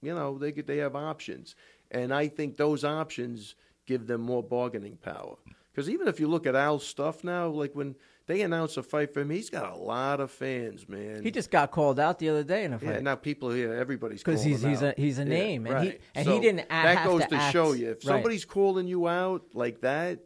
[0.01, 1.55] you know, they could, they have options.
[1.91, 3.55] And I think those options
[3.85, 5.35] give them more bargaining power.
[5.71, 7.95] Because even if you look at Al's stuff now, like when
[8.27, 11.21] they announce a fight for him, he's got a lot of fans, man.
[11.21, 12.95] He just got called out the other day in a fight.
[12.95, 14.97] Yeah, now people here, everybody's because he's he's out.
[14.97, 15.91] a he's a yeah, name, and right.
[15.91, 16.65] he and so he didn't.
[16.69, 18.03] Act, that goes to, to show you if right.
[18.03, 20.19] somebody's calling you out like that,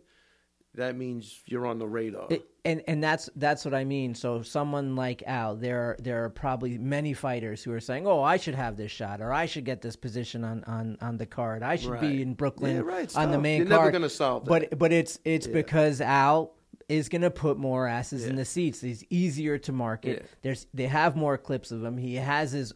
[0.76, 2.28] that means you're on the radar.
[2.30, 4.14] It, and and that's that's what I mean.
[4.14, 8.22] So someone like Al, there are, there are probably many fighters who are saying, "Oh,
[8.22, 11.26] I should have this shot, or I should get this position on on, on the
[11.26, 11.64] card.
[11.64, 12.02] I should right.
[12.02, 13.16] be in Brooklyn yeah, right.
[13.16, 14.50] on the main you're card." You're never going to solve that.
[14.70, 15.54] But but it's it's yeah.
[15.54, 16.56] because Al
[16.88, 18.32] is going to put more asses yeah.
[18.32, 18.82] in the seats.
[18.82, 20.28] He's easier to market.
[20.42, 21.98] There's they have more clips of him.
[21.98, 22.74] He has his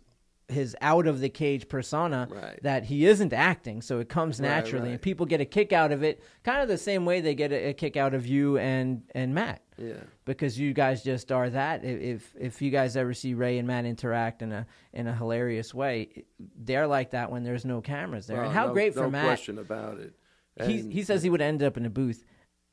[0.47, 2.59] his out of the cage persona right.
[2.63, 4.91] that he isn't acting, so it comes naturally, right, right.
[4.91, 7.51] and people get a kick out of it, kind of the same way they get
[7.51, 9.62] a, a, kick out of you and and Matt.
[9.77, 11.83] Yeah, because you guys just are that.
[11.83, 15.73] If if you guys ever see Ray and Matt interact in a in a hilarious
[15.73, 16.25] way,
[16.57, 18.37] they're like that when there's no cameras there.
[18.37, 19.25] Well, and how no, great for no Matt!
[19.25, 20.13] question about it.
[20.65, 22.23] he he says he would end up in a booth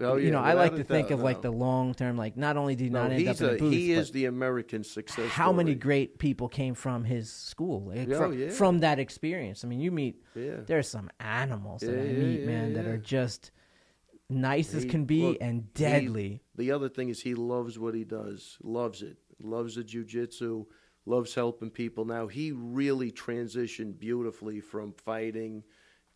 [0.02, 1.24] Oh, yeah, you know, I like to think doubt, of no.
[1.24, 2.16] like the long term.
[2.16, 4.26] Like, not only did he no, not end up in a, booth, he is the
[4.26, 5.30] American success.
[5.30, 5.56] How story.
[5.56, 8.50] many great people came from his school, like, oh, from, yeah.
[8.50, 9.64] from, that experience?
[9.64, 10.56] I mean, you meet yeah.
[10.66, 13.50] there's some animals that I meet, man, that are just
[14.31, 16.43] nice he, as can be look, and deadly.
[16.57, 20.66] He, the other thing is he loves what he does, loves it, loves the jujitsu,
[21.07, 22.05] loves helping people.
[22.05, 25.64] Now he really transitioned beautifully from fighting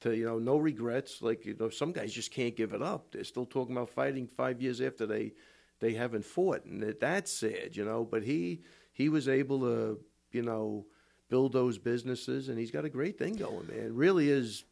[0.01, 1.23] to you know no regrets.
[1.23, 3.13] Like you know, some guys just can't give it up.
[3.13, 5.33] They're still talking about fighting five years after they
[5.81, 8.05] they haven't fought, and that's sad, you know.
[8.05, 9.99] But he he was able to
[10.33, 10.87] you know
[11.29, 13.87] build those businesses, and he's got a great thing going, man.
[13.87, 14.65] It really is.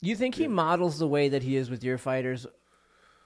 [0.00, 2.46] You think he models the way that he is with your fighters,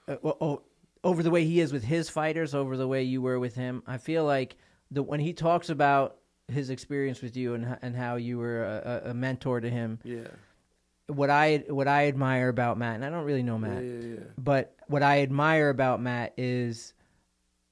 [0.07, 0.61] uh, oh,
[1.03, 3.83] over the way he is with his fighters, over the way you were with him?
[3.87, 4.57] I feel like
[4.91, 9.11] the when he talks about his experience with you and and how you were a,
[9.11, 9.99] a mentor to him.
[10.03, 10.27] Yeah
[11.07, 14.13] what I what I admire about Matt, and I don't really know Matt, yeah, yeah,
[14.15, 14.19] yeah.
[14.37, 16.93] but what I admire about Matt is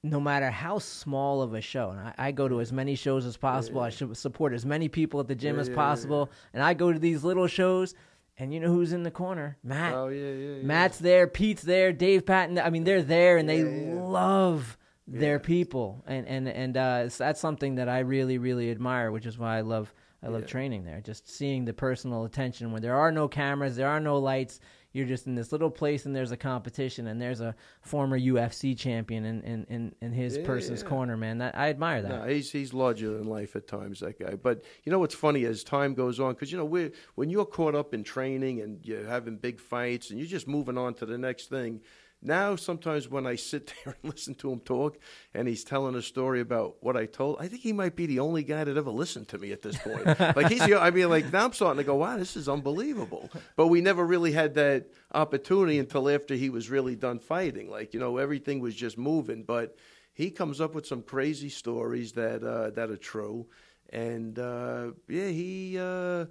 [0.02, 3.24] no matter how small of a show, and I, I go to as many shows
[3.24, 3.80] as possible.
[3.80, 6.98] I should support as many people at the gym as possible, and I go to
[6.98, 7.94] these little shows.
[8.42, 9.56] And you know who's in the corner?
[9.62, 9.94] Matt.
[9.94, 10.54] Oh yeah, yeah.
[10.56, 10.62] yeah.
[10.64, 11.28] Matt's there.
[11.28, 11.92] Pete's there.
[11.92, 12.58] Dave Patton.
[12.58, 14.76] I mean, they're there, and they love
[15.06, 19.38] their people, and and and uh, that's something that I really really admire, which is
[19.38, 20.46] why I love I love yeah.
[20.46, 21.00] training there.
[21.00, 24.60] Just seeing the personal attention when there are no cameras, there are no lights.
[24.92, 28.78] You're just in this little place and there's a competition and there's a former UFC
[28.78, 30.88] champion in in, in, in his yeah, person's yeah.
[30.88, 31.38] corner, man.
[31.38, 32.08] That I admire that.
[32.08, 34.36] No, he's he's larger than life at times, that guy.
[34.36, 37.46] But you know what's funny as time goes on, because you know we when you're
[37.46, 41.06] caught up in training and you're having big fights and you're just moving on to
[41.06, 41.80] the next thing
[42.24, 44.98] now, sometimes when I sit there and listen to him talk,
[45.34, 48.20] and he's telling a story about what I told, I think he might be the
[48.20, 50.06] only guy that ever listened to me at this point.
[50.36, 53.28] like he's, I mean, like now I'm starting to go, wow, this is unbelievable.
[53.56, 57.68] But we never really had that opportunity until after he was really done fighting.
[57.68, 59.42] Like you know, everything was just moving.
[59.42, 59.76] But
[60.14, 63.46] he comes up with some crazy stories that uh, that are true,
[63.90, 65.78] and uh, yeah, he.
[65.78, 66.26] Uh,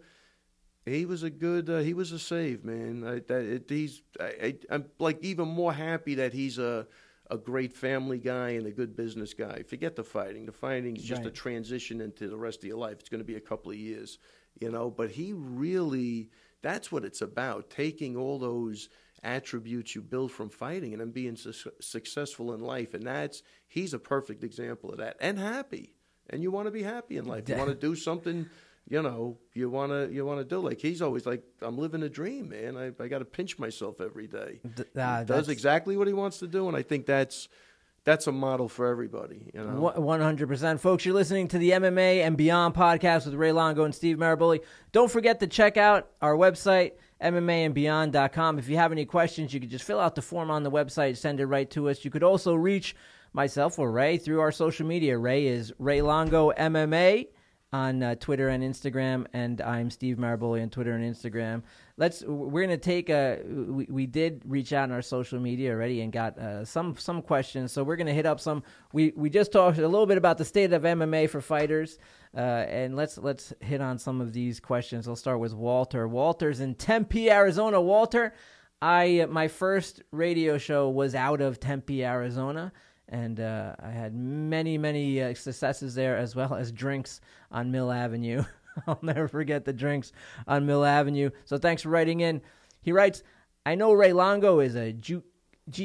[0.85, 1.69] he was a good.
[1.69, 3.03] Uh, he was a save, man.
[3.05, 4.01] I, that, it, he's.
[4.19, 6.87] I, am like even more happy that he's a
[7.29, 9.63] a great family guy and a good business guy.
[9.63, 10.45] Forget the fighting.
[10.45, 11.27] The fighting is just right.
[11.27, 12.97] a transition into the rest of your life.
[12.99, 14.17] It's going to be a couple of years,
[14.59, 14.89] you know.
[14.89, 16.29] But he really.
[16.63, 17.69] That's what it's about.
[17.69, 18.89] Taking all those
[19.23, 23.93] attributes you build from fighting and then being su- successful in life, and that's he's
[23.93, 25.17] a perfect example of that.
[25.21, 25.93] And happy.
[26.29, 27.47] And you want to be happy in life.
[27.49, 28.47] You want to do something
[28.87, 30.59] you know, you wanna you wanna do.
[30.59, 32.77] Like he's always like, I'm living a dream, man.
[32.77, 34.59] I I got to pinch myself every day.
[34.97, 37.47] Uh, does exactly what he wants to do, and I think that's
[38.03, 39.51] that's a model for everybody.
[39.53, 41.05] You know, one hundred percent, folks.
[41.05, 44.61] You're listening to the MMA and Beyond podcast with Ray Longo and Steve Maraboli.
[44.91, 46.93] Don't forget to check out our website.
[47.21, 48.57] MMAandBeyond.com.
[48.57, 51.17] If you have any questions, you could just fill out the form on the website,
[51.17, 52.03] send it right to us.
[52.03, 52.95] You could also reach
[53.31, 55.17] myself or Ray through our social media.
[55.19, 57.27] Ray is Ray Longo MMA
[57.73, 61.63] on uh, Twitter and Instagram, and I'm Steve Maraboli on Twitter and Instagram.
[61.95, 66.01] Let's we're gonna take a we, we did reach out on our social media already
[66.01, 68.63] and got uh, some some questions, so we're gonna hit up some.
[68.91, 71.97] We we just talked a little bit about the state of MMA for fighters,
[72.35, 75.07] uh, and let's let's hit on some of these questions.
[75.07, 76.07] I'll start with Walter.
[76.07, 77.81] Walter's in Tempe, Arizona.
[77.81, 78.33] Walter,
[78.81, 82.73] I my first radio show was out of Tempe, Arizona
[83.11, 87.19] and uh, I had many, many uh, successes there, as well as drinks
[87.51, 88.43] on Mill Avenue.
[88.87, 90.13] I'll never forget the drinks
[90.47, 91.29] on Mill Avenue.
[91.43, 92.41] So thanks for writing in.
[92.81, 93.21] He writes,
[93.65, 95.23] I know Ray Longo is a Jeet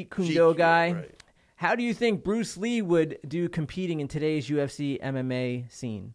[0.09, 0.93] Kune Do guy.
[0.93, 1.23] Right.
[1.57, 6.13] How do you think Bruce Lee would do competing in today's UFC MMA scene?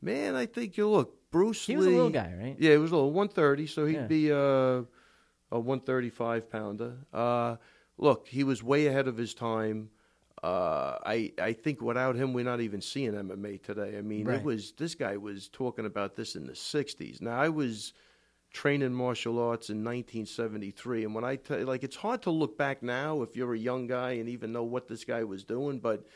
[0.00, 1.84] Man, I think you look Bruce he Lee.
[1.84, 2.56] He was a little guy, right?
[2.58, 4.06] Yeah, he was a little 130, so he'd yeah.
[4.06, 4.84] be a,
[5.50, 6.96] a 135 pounder.
[7.12, 7.56] Uh,
[7.96, 9.90] look, he was way ahead of his time.
[10.42, 13.96] Uh, I I think without him, we're not even seeing MMA today.
[13.96, 14.38] I mean, right.
[14.38, 17.22] it was this guy was talking about this in the '60s.
[17.22, 17.92] Now I was
[18.52, 22.82] training martial arts in 1973, and when I tell like, it's hard to look back
[22.82, 26.06] now if you're a young guy and even know what this guy was doing, but.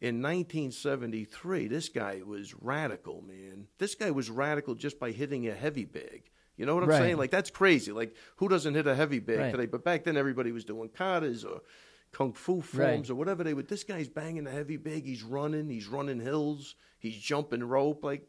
[0.00, 3.66] In 1973, this guy was radical, man.
[3.78, 6.30] This guy was radical just by hitting a heavy bag.
[6.58, 6.98] You know what I'm right.
[6.98, 7.16] saying?
[7.16, 7.92] Like that's crazy.
[7.92, 9.50] Like who doesn't hit a heavy bag right.
[9.50, 9.66] today?
[9.66, 11.62] But back then, everybody was doing katas or
[12.12, 13.10] kung fu forms right.
[13.10, 13.68] or whatever they would.
[13.68, 15.04] This guy's banging the heavy bag.
[15.04, 15.68] He's running.
[15.68, 16.74] He's running hills.
[16.98, 18.04] He's jumping rope.
[18.04, 18.26] Like,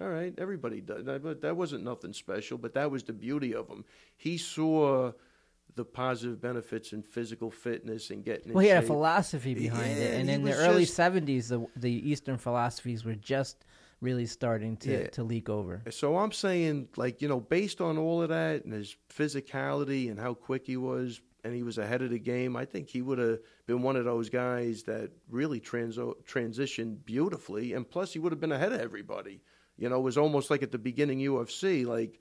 [0.00, 1.04] all right, everybody does.
[1.04, 2.58] But that wasn't nothing special.
[2.58, 3.84] But that was the beauty of him.
[4.16, 5.12] He saw
[5.74, 8.52] the positive benefits in physical fitness and getting.
[8.52, 11.66] Well, he had a philosophy behind yeah, it, and in the early just, '70s, the
[11.76, 13.64] the Eastern philosophies were just
[14.00, 15.06] really starting to, yeah.
[15.08, 15.82] to leak over.
[15.90, 20.20] So I'm saying, like, you know, based on all of that and his physicality and
[20.20, 23.18] how quick he was, and he was ahead of the game, I think he would
[23.18, 27.72] have been one of those guys that really transo- transitioned beautifully.
[27.72, 29.40] And plus, he would have been ahead of everybody.
[29.76, 32.18] You know, it was almost like at the beginning UFC, like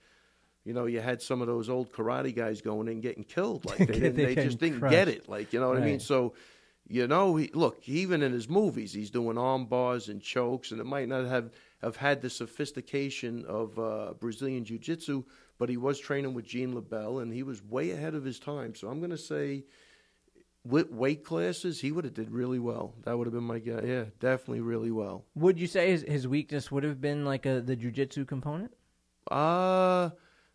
[0.68, 3.64] you know, you had some of those old karate guys going in getting killed.
[3.64, 4.92] Like they, didn't, they just didn't crushed.
[4.92, 5.30] get it.
[5.30, 5.84] Like you know what right.
[5.84, 6.02] I mean?
[6.02, 6.34] So,
[6.90, 10.82] you know, he, look, even in his movies, he's doing arm bars and chokes, and
[10.82, 11.52] it might not have
[11.82, 15.24] have had the sophistication of uh, Brazilian jiu jitsu,
[15.58, 18.76] but he was training with Gene LeBell, and he was way ahead of his time.
[18.76, 19.66] So I'm going to say.
[20.66, 22.94] With weight classes, he would have did really well.
[23.06, 23.84] That would have been my guess.
[23.86, 25.24] Yeah, definitely really well.
[25.34, 28.74] Would you say his, his weakness would have been like a the jujitsu component?
[29.32, 30.10] Uh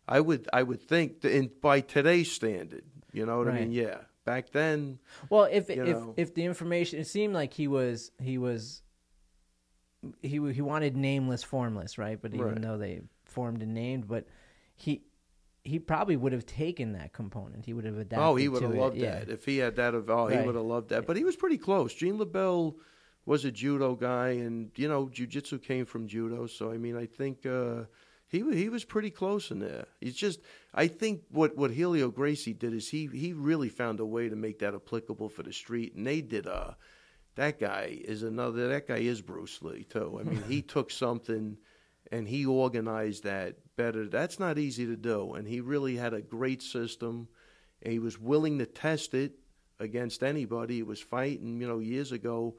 [0.07, 3.55] I would I would think that in, by today's standard, you know what right.
[3.55, 3.71] I mean?
[3.71, 3.97] Yeah.
[4.23, 4.99] Back then,
[5.31, 6.13] well, if if know.
[6.15, 8.83] if the information, it seemed like he was he was
[10.21, 12.21] he he wanted nameless, formless, right?
[12.21, 12.61] But even right.
[12.61, 14.27] though they formed and named, but
[14.75, 15.03] he
[15.63, 17.65] he probably would have taken that component.
[17.65, 18.19] He would have adapted.
[18.19, 18.79] Oh, he would have it.
[18.79, 19.19] loved yeah.
[19.19, 19.93] that if he had that.
[19.93, 20.39] Of, oh, right.
[20.39, 21.07] he would have loved that.
[21.07, 21.93] But he was pretty close.
[21.93, 22.75] Gene LeBell
[23.25, 26.47] was a judo guy, and you know, jujitsu came from judo.
[26.47, 27.45] So I mean, I think.
[27.45, 27.83] Uh,
[28.33, 29.85] he he was pretty close in there.
[30.01, 30.39] He's just
[30.73, 34.35] I think what what Helio Gracie did is he he really found a way to
[34.35, 36.47] make that applicable for the street, and they did.
[36.47, 36.71] Uh,
[37.35, 38.69] that guy is another.
[38.69, 40.17] That guy is Bruce Lee too.
[40.19, 41.57] I mean, he took something
[42.13, 44.07] and he organized that better.
[44.07, 47.27] That's not easy to do, and he really had a great system.
[47.81, 49.33] And he was willing to test it
[49.79, 50.75] against anybody.
[50.75, 52.55] He was fighting, you know, years ago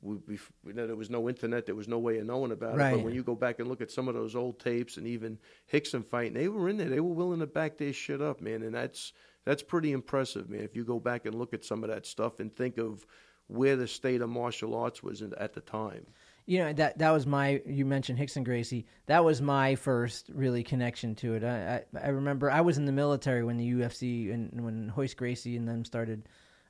[0.00, 2.76] we, we, you know, there was no internet, there was no way of knowing about
[2.76, 2.92] right.
[2.92, 2.96] it.
[2.96, 5.38] But when you go back and look at some of those old tapes and even
[5.72, 6.88] Rickson fighting, they were in there.
[6.88, 9.12] They were willing to back their shit up, man, and that's
[9.44, 10.60] that's pretty impressive, man.
[10.60, 13.06] If you go back and look at some of that stuff and think of
[13.46, 16.06] where the state of martial arts was in, at the time.
[16.48, 17.60] You know that that was my.
[17.66, 18.86] You mentioned Rickson Gracie.
[19.06, 21.44] That was my first really connection to it.
[21.44, 25.14] I I, I remember I was in the military when the UFC and when Royce
[25.14, 26.28] Gracie and them started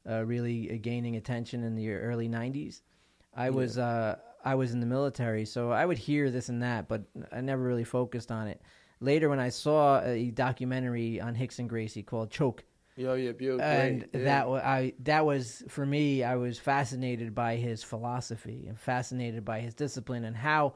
[0.09, 2.81] uh, really uh, gaining attention in the early '90s
[3.39, 6.89] I was uh, I was in the military, so I would hear this and that,
[6.89, 8.61] but I never really focused on it.
[9.01, 12.65] Later, when I saw a documentary on Rickson Gracie called Choke,
[13.07, 13.65] Oh yeah, beautiful.
[13.65, 14.25] And yeah.
[14.25, 16.25] that was I that was for me.
[16.25, 20.75] I was fascinated by his philosophy and fascinated by his discipline and how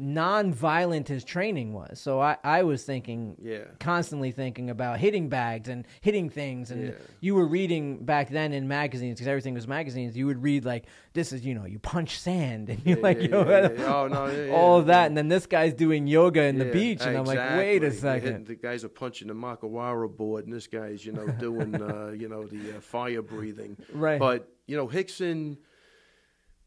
[0.00, 1.98] non-violent his training was.
[2.00, 6.70] So I, I was thinking, yeah, constantly thinking about hitting bags and hitting things.
[6.70, 6.92] And yeah.
[7.20, 10.16] you were reading back then in magazines because everything was magazines.
[10.16, 10.84] You would read like
[11.14, 14.52] this is you know you punch sand and you're yeah, like you know oh, no,
[14.52, 15.08] all of that.
[15.08, 17.38] And then this guy's doing yoga in the beach, and exactly.
[17.38, 18.46] I'm like, wait a second.
[18.46, 22.28] The guys are punching the makiwara board, and this guy's you know doing uh, you
[22.28, 23.76] know the uh, fire breathing.
[23.92, 24.20] Right.
[24.20, 25.56] But you know Rickson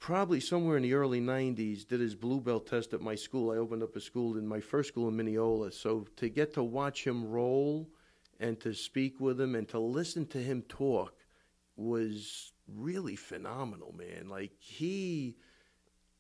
[0.02, 3.52] probably somewhere in the early 90s did his blue belt test at my school.
[3.52, 5.72] I opened up a school in my first school in mineola.
[5.72, 7.88] So to get to watch him roll
[8.40, 11.14] and to speak with him and to listen to him talk
[11.78, 14.28] was really phenomenal man.
[14.28, 15.38] Like he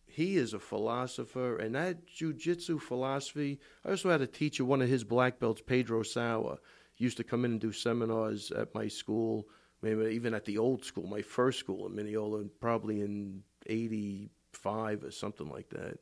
[0.05, 4.89] he is a philosopher and that jiu-jitsu philosophy i also had a teacher one of
[4.89, 6.57] his black belts pedro sauer
[6.97, 9.47] used to come in and do seminars at my school
[9.81, 15.11] maybe even at the old school my first school in mineola probably in 85 or
[15.11, 15.99] something like that.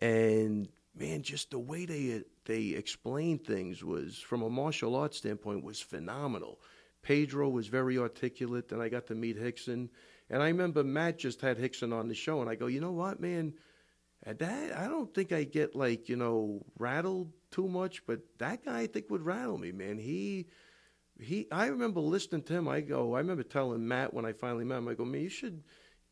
[0.00, 5.64] And man, just the way they they explained things was, from a martial arts standpoint,
[5.64, 6.60] was phenomenal.
[7.02, 9.88] Pedro was very articulate, and I got to meet Rickson.
[10.30, 12.92] And I remember Matt just had Rickson on the show, and I go, you know
[12.92, 13.54] what, man,
[14.24, 18.80] that I don't think I get like you know rattled too much, but that guy
[18.80, 19.98] I think would rattle me, man.
[19.98, 20.46] He
[21.20, 21.46] he.
[21.52, 22.68] I remember listening to him.
[22.68, 25.28] I go, I remember telling Matt when I finally met him, I go, man, you
[25.28, 25.62] should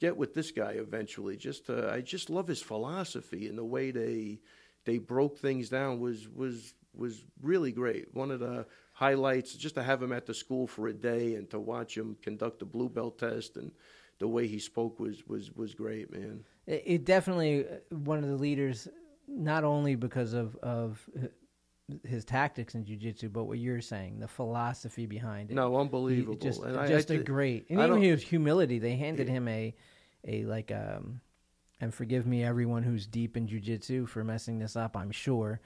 [0.03, 1.37] get with this guy eventually.
[1.37, 4.41] Just uh, I just love his philosophy and the way they
[4.85, 8.12] they broke things down was was was really great.
[8.12, 11.49] One of the highlights just to have him at the school for a day and
[11.51, 13.71] to watch him conduct the blue belt test and
[14.19, 16.45] the way he spoke was was was great, man.
[16.67, 18.88] It, it definitely uh, one of the leaders,
[19.29, 21.09] not only because of of
[22.05, 26.38] his tactics in jiu-jitsu but what you're saying the philosophy behind it no unbelievable he,
[26.38, 29.75] just, and just I, a great and I even his humility they handed him a
[30.26, 31.20] a like um
[31.80, 35.61] and forgive me everyone who's deep in jujitsu for messing this up, I'm sure.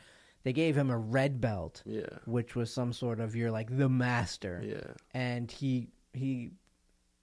[0.44, 3.88] They gave him a red belt, yeah, which was some sort of you're like the
[3.88, 6.52] master, yeah, and he he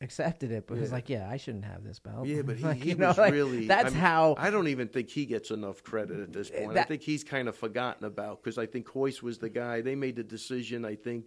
[0.03, 0.81] accepted it, but yeah.
[0.81, 2.27] he's like, yeah, I shouldn't have this belt.
[2.27, 3.65] Yeah, but he, like, he know, was like, really.
[3.65, 4.35] That's I mean, how.
[4.37, 6.73] I don't even think he gets enough credit at this point.
[6.73, 9.81] That, I think he's kind of forgotten about because I think Royce was the guy.
[9.81, 11.25] They made the decision, I think,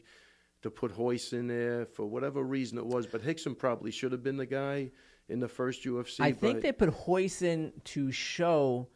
[0.62, 4.22] to put Royce in there for whatever reason it was, but Rickson probably should have
[4.22, 4.90] been the guy
[5.28, 6.20] in the first UFC.
[6.20, 8.88] I think they put Royce to show,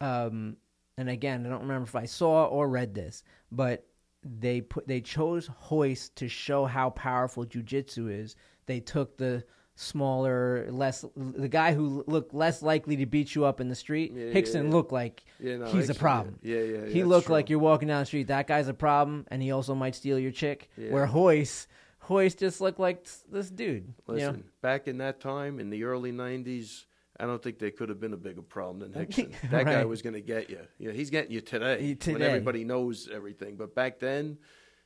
[0.00, 0.56] um,
[0.96, 3.86] and again, I don't remember if I saw or read this, but
[4.24, 8.36] they put they chose Royce to show how powerful jujitsu is.
[8.66, 13.60] They took the smaller, less the guy who looked less likely to beat you up
[13.60, 14.12] in the street.
[14.14, 14.70] Yeah, Rickson yeah, yeah.
[14.70, 16.38] looked like no, he's a problem.
[16.42, 16.78] Yeah, yeah.
[16.84, 17.34] yeah he looked true.
[17.34, 18.28] like you're walking down the street.
[18.28, 20.70] That guy's a problem, and he also might steal your chick.
[20.76, 21.66] Where Royce,
[22.08, 23.94] Royce just looked like this dude.
[24.06, 24.44] Listen, you know?
[24.60, 26.84] back in that time, in the early '90s,
[27.18, 29.32] I don't think there could have been a bigger problem than Rickson.
[29.50, 30.60] That guy was going to get you.
[30.78, 33.56] You know, he's getting you today, He- when everybody knows everything.
[33.56, 34.38] But back then,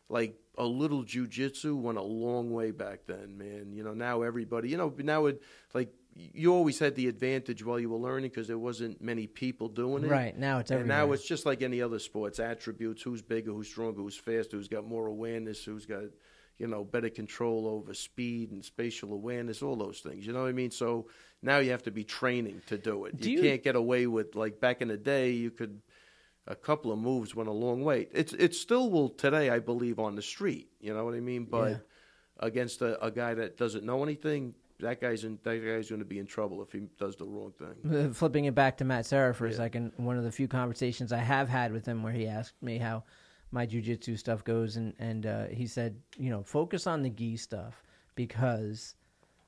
[0.08, 3.72] like a little jujitsu went a long way back then, man.
[3.72, 5.42] You know, now everybody, you know, now it
[5.74, 9.68] like you always had the advantage while you were learning because there wasn't many people
[9.68, 10.08] doing it.
[10.08, 13.68] Right now it's And now it's just like any other sports attributes: who's bigger, who's
[13.68, 16.04] stronger, who's faster, who's got more awareness, who's got
[16.58, 20.26] you know better control over speed and spatial awareness, all those things.
[20.26, 20.70] You know what I mean?
[20.70, 21.08] So
[21.42, 23.20] now you have to be training to do it.
[23.20, 25.30] Do you, you- can't get away with like back in the day.
[25.32, 25.80] You could
[26.48, 28.08] a couple of moves went a long way.
[28.12, 30.68] It's it still will today, I believe, on the street.
[30.80, 31.44] You know what I mean?
[31.44, 31.76] But Yeah.
[32.40, 34.54] against a, a guy that doesn't know anything.
[34.80, 35.38] That guy's in.
[35.42, 38.08] That guy's going to be in trouble if he does the wrong thing.
[38.10, 41.12] Uh, Flipping it back to Matt Serra for a second, one of the few conversations
[41.12, 43.04] I have had with him where he asked me how
[43.56, 47.36] my jujitsu stuff goes, and and uh, he said, you know, focus on the gi
[47.38, 47.82] stuff
[48.14, 48.94] because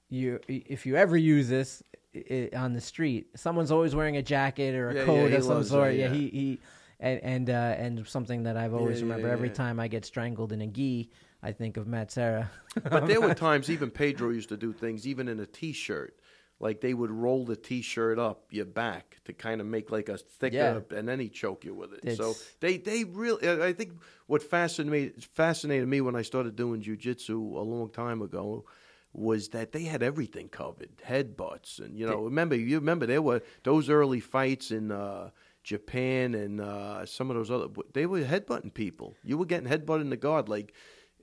[0.09, 1.83] you if you ever use this
[2.17, 5.31] i- i- on the street, someone's always wearing a jacket or a Yeah, yeah, coat
[5.31, 5.95] he of some sort.
[5.95, 6.07] yeah.
[6.07, 6.13] yeah.
[6.15, 6.59] he he.
[7.01, 9.55] And and, uh, and something that I've always Yeah, yeah, remember every yeah.
[9.65, 11.09] time I get strangled in a gi,
[11.45, 12.51] I think of Matt Serra.
[12.91, 16.13] But there were times even Pedro used to do things even in a t-shirt.
[16.61, 20.19] Like they would roll the t-shirt up your back to kind of make like a
[20.19, 20.57] thicker,
[20.91, 20.99] Yeah.
[20.99, 22.01] and then he choke you with it.
[22.03, 23.49] It's- So they they really.
[23.63, 23.93] I think
[24.27, 28.65] what fascinated me fascinated me when I started doing jujitsu a long time ago
[29.13, 33.41] was that they had everything covered, headbutts, and you know, remember you remember there were
[33.63, 34.91] those early fights in.
[34.91, 35.31] uh
[35.65, 39.15] Japan and uh, some of those other, they were headbutting people.
[39.23, 40.49] You were getting headbutted in the guard.
[40.49, 40.73] Like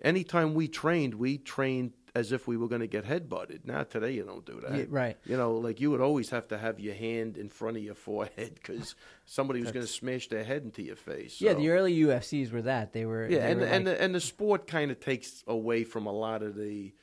[0.03, 3.65] anytime we trained, we trained as if we were going to get headbutted.
[3.65, 4.77] Now today you don't do that.
[4.77, 5.17] Yeah, right.
[5.25, 7.93] You know, like you would always have to have your hand in front of your
[7.93, 11.41] forehead because somebody was going to smash their head into your face.
[11.41, 13.27] Yeah, the early UFCs were that they were.
[13.29, 16.05] yeah, they and were and like- the, and the sport kind of takes away from
[16.05, 16.93] a lot of the,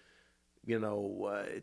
[0.64, 1.61] you know, uh,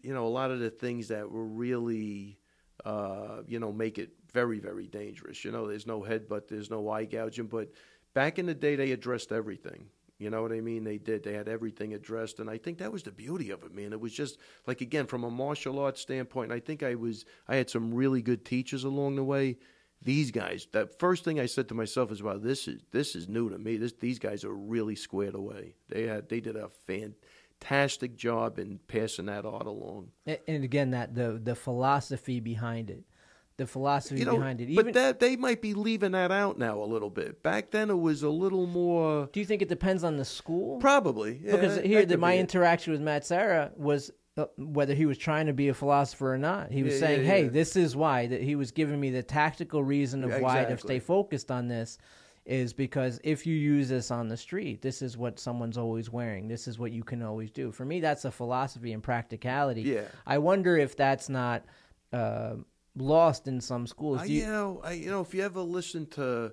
[0.00, 2.38] you know, a lot of the things that were really,
[2.84, 5.44] uh, you know, make it very very dangerous.
[5.44, 7.72] You know, there's no headbutt, there's no eye gouging, but
[8.14, 9.86] back in the day they addressed everything.
[10.18, 10.82] You know what I mean?
[10.82, 11.22] They did.
[11.22, 13.92] They had everything addressed, and I think that was the beauty of it, man.
[13.92, 16.50] It was just like again from a martial arts standpoint.
[16.50, 19.58] I think I was I had some really good teachers along the way
[20.02, 23.28] these guys that first thing i said to myself is wow this is this is
[23.28, 26.68] new to me this these guys are really squared away they had they did a
[26.86, 33.02] fantastic job in passing that art along and again that the the philosophy behind it
[33.58, 34.74] the philosophy you know behind it.
[34.74, 37.42] but that they might be leaving that out now a little bit.
[37.42, 40.78] Back then it was a little more do you think it depends on the school?
[40.78, 45.06] Probably yeah, because here the, my be interaction with matt Serra was uh, whether he
[45.06, 46.70] was trying to be a philosopher or not.
[46.70, 49.24] He was Yeah, saying yeah, hey this is why that he was giving me the
[49.24, 51.98] tactical reason of why to stay focused on this
[52.46, 56.46] is because if you use this on the street this is what someone's always wearing.
[56.46, 57.72] This is what you can always do.
[57.72, 59.82] For me that's a philosophy and practicality.
[59.82, 60.02] Yeah.
[60.26, 61.64] i wonder if that's not
[62.12, 62.54] uh,
[63.00, 66.06] lost in some schools I, Do you know, I, you know, if you ever listen
[66.10, 66.52] to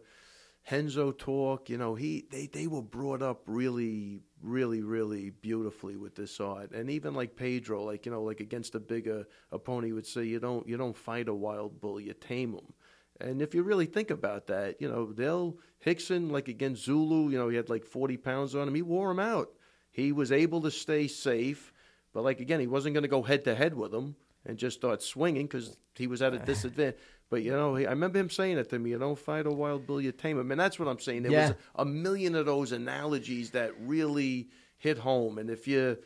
[0.71, 6.15] Renzo talk, you know, he they they were brought up really, really, really beautifully with
[6.15, 9.93] this art, and even like Pedro, like you know, like against a bigger opponent, he
[9.93, 12.73] would say, you don't you don't fight a wild bull, you tame him.
[13.21, 17.37] And if you really think about that, you know, they'll Rickson like against Zulu, you
[17.37, 19.49] know, he had like forty pounds on him, he wore him out.
[19.91, 21.71] He was able to stay safe,
[22.11, 24.77] but like again, he wasn't going to go head to head with him and just
[24.77, 26.97] start swinging because he was at a disadvantage.
[27.29, 28.91] But you know, he, I remember him saying it to me.
[28.91, 31.23] You don't fight a wild bull, you tame him, and that's what I'm saying.
[31.23, 31.47] There Yeah.
[31.49, 35.37] was a million of those analogies that really hit home.
[35.39, 35.97] And if you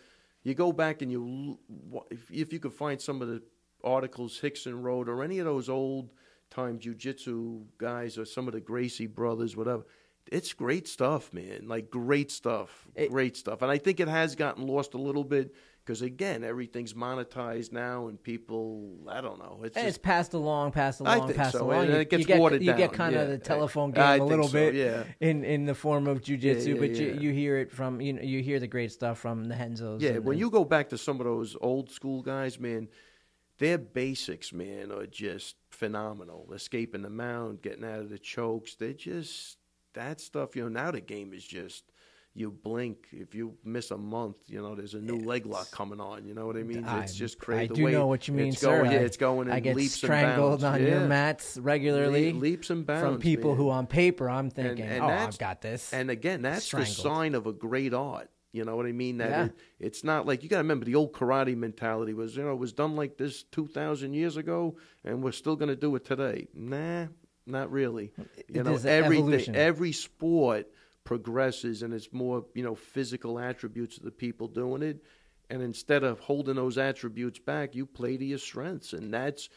[0.43, 1.59] you go back and you
[2.09, 3.41] if, if you could find some of the
[3.83, 6.09] articles Rickson wrote or any of those old
[6.49, 9.85] time jujitsu guys or some of the Gracie brothers, whatever.
[10.31, 11.67] It's great stuff, man.
[11.67, 13.61] Like great stuff, It- great stuff.
[13.61, 15.53] And I think it has gotten lost a little bit
[15.89, 19.61] because again, everything's monetized now, and people, I don't know.
[19.63, 21.85] It's And just it's passed along, passed I along, think passed so, along.
[21.85, 23.93] and you, it gets you get, watered you get down, kind of the telephone I-
[23.95, 25.03] game I a little so, bit yeah.
[25.19, 28.21] in in the form of jujitsu, yeah, but you, you hear it from you know
[28.21, 29.99] you hear the great stuff from the Renzos.
[29.99, 32.87] Yeah, and- when and- you go back to some of those old school guys, man,
[33.57, 36.51] their basics, man, are just phenomenal.
[36.53, 39.57] Escaping the mount, getting out of the chokes, they just
[39.95, 40.55] that stuff.
[40.55, 41.83] You know, now the game is just
[42.35, 43.07] you blink.
[43.11, 46.25] If you miss a month, you know there's a new leg lock coming on.
[46.25, 46.85] You know what I mean?
[46.87, 47.71] It's just crazy.
[47.71, 48.79] I do way know what you mean, it's sir.
[48.79, 50.79] Going, yeah, I, it's going in I get leaps strangled and bounds.
[50.81, 50.99] on yeah.
[50.99, 52.31] your mats regularly.
[52.31, 53.57] Le- leaps and bounds from people man.
[53.57, 56.95] who, on paper, I'm thinking, and "Oh, I've got this." And again, that's Strangled.
[56.95, 58.29] the sign of a great art.
[58.51, 59.17] You know what I mean?
[59.17, 59.45] That Yeah.
[59.45, 62.51] it, it's not like you got to remember the old karate mentality was you know
[62.53, 65.95] it was done like this two thousand years ago, and we're still going to do
[65.95, 66.47] it today.
[66.55, 67.07] Nah,
[67.45, 68.11] not really.
[68.47, 70.67] You It know, everything, every sport
[71.03, 75.03] progresses, and it's more you know physical attributes of the people doing it,
[75.49, 79.49] and instead of holding those attributes back, you play to your strengths, and that's.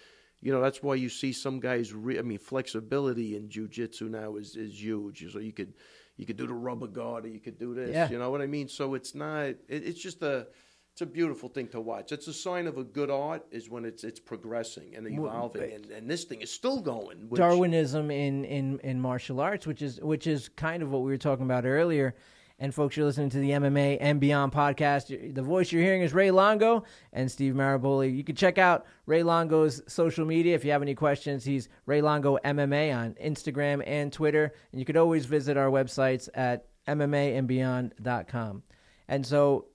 [0.45, 1.93] You know that's why you see some guys.
[1.95, 5.24] Re- I mean, flexibility in jujitsu now is is huge.
[5.32, 5.72] So you could
[6.16, 7.90] you could do the rubber guard, or you could do this.
[7.90, 8.11] Yeah.
[8.11, 8.68] You know what I mean?
[8.68, 9.45] So it's not.
[9.45, 10.49] It, it's just a.
[10.93, 12.12] It's a beautiful thing to watch.
[12.12, 15.72] It's a sign of a good art is when it's it's progressing and Well, evolving,
[15.72, 17.30] and, and this thing is still going.
[17.30, 21.11] Which, Darwinism in, in, in martial arts, which is which is kind of what we
[21.11, 22.14] were talking about earlier.
[22.59, 25.34] And folks, you're listening to the MMA and Beyond podcast.
[25.34, 28.14] The voice you're hearing is Ray Longo and Steve Maraboli.
[28.14, 31.43] You can check out Ray Longo's social media if you have any questions.
[31.43, 34.53] He's Ray Longo MMA on Instagram and Twitter.
[34.70, 38.62] And you could always visit our websites at MMAandBeyond.com.
[39.09, 39.66] And so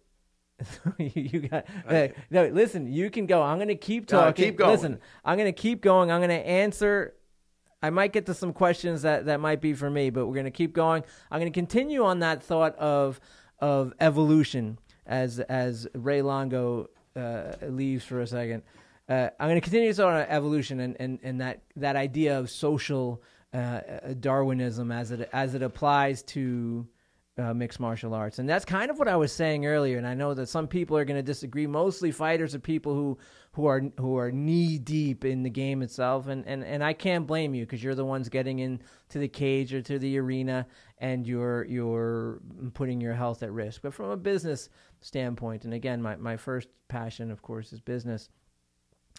[0.97, 2.47] you got uh, no.
[2.47, 3.43] Listen, you can go.
[3.43, 4.45] I'm going to keep talking.
[4.45, 4.71] keep going.
[4.71, 6.11] Listen, I'm going to keep going.
[6.11, 7.13] I'm going to answer.
[7.81, 10.45] I might get to some questions that that might be for me, but we're going
[10.45, 11.03] to keep going.
[11.29, 13.19] I'm going to continue on that thought of
[13.59, 18.63] of evolution as as Ray Longo uh, leaves for a second.
[19.09, 22.49] Uh, I'm going to continue to on evolution and, and, and that, that idea of
[22.49, 26.85] social uh, uh, Darwinism as it as it applies to
[27.37, 29.97] uh, mixed martial arts, and that's kind of what I was saying earlier.
[29.97, 31.67] And I know that some people are going to disagree.
[31.67, 33.17] Mostly, fighters are people who
[33.51, 37.27] who are who are knee deep in the game itself, and and, and I can't
[37.27, 40.67] blame you because you're the ones getting into the cage or to the arena,
[40.97, 42.41] and you're you're
[42.73, 43.81] putting your health at risk.
[43.81, 44.69] But from a business
[45.01, 48.29] standpoint, and again, my my first passion, of course, is business.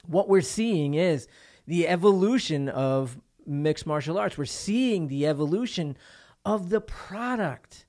[0.06, 1.26] What we're seeing is
[1.66, 4.38] the evolution of mixed martial arts.
[4.38, 5.96] We're seeing the evolution
[6.44, 7.86] of the product.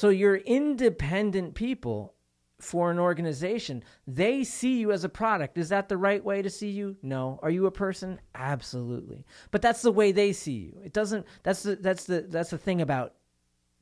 [0.00, 2.14] So you're independent people
[2.58, 3.84] for an organization.
[4.06, 5.58] They see you as a product.
[5.58, 6.96] Is that the right way to see you?
[7.02, 7.38] No.
[7.42, 8.18] Are you a person?
[8.34, 9.26] Absolutely.
[9.50, 10.80] But that's the way they see you.
[10.82, 13.12] It doesn't that's the that's the that's the thing about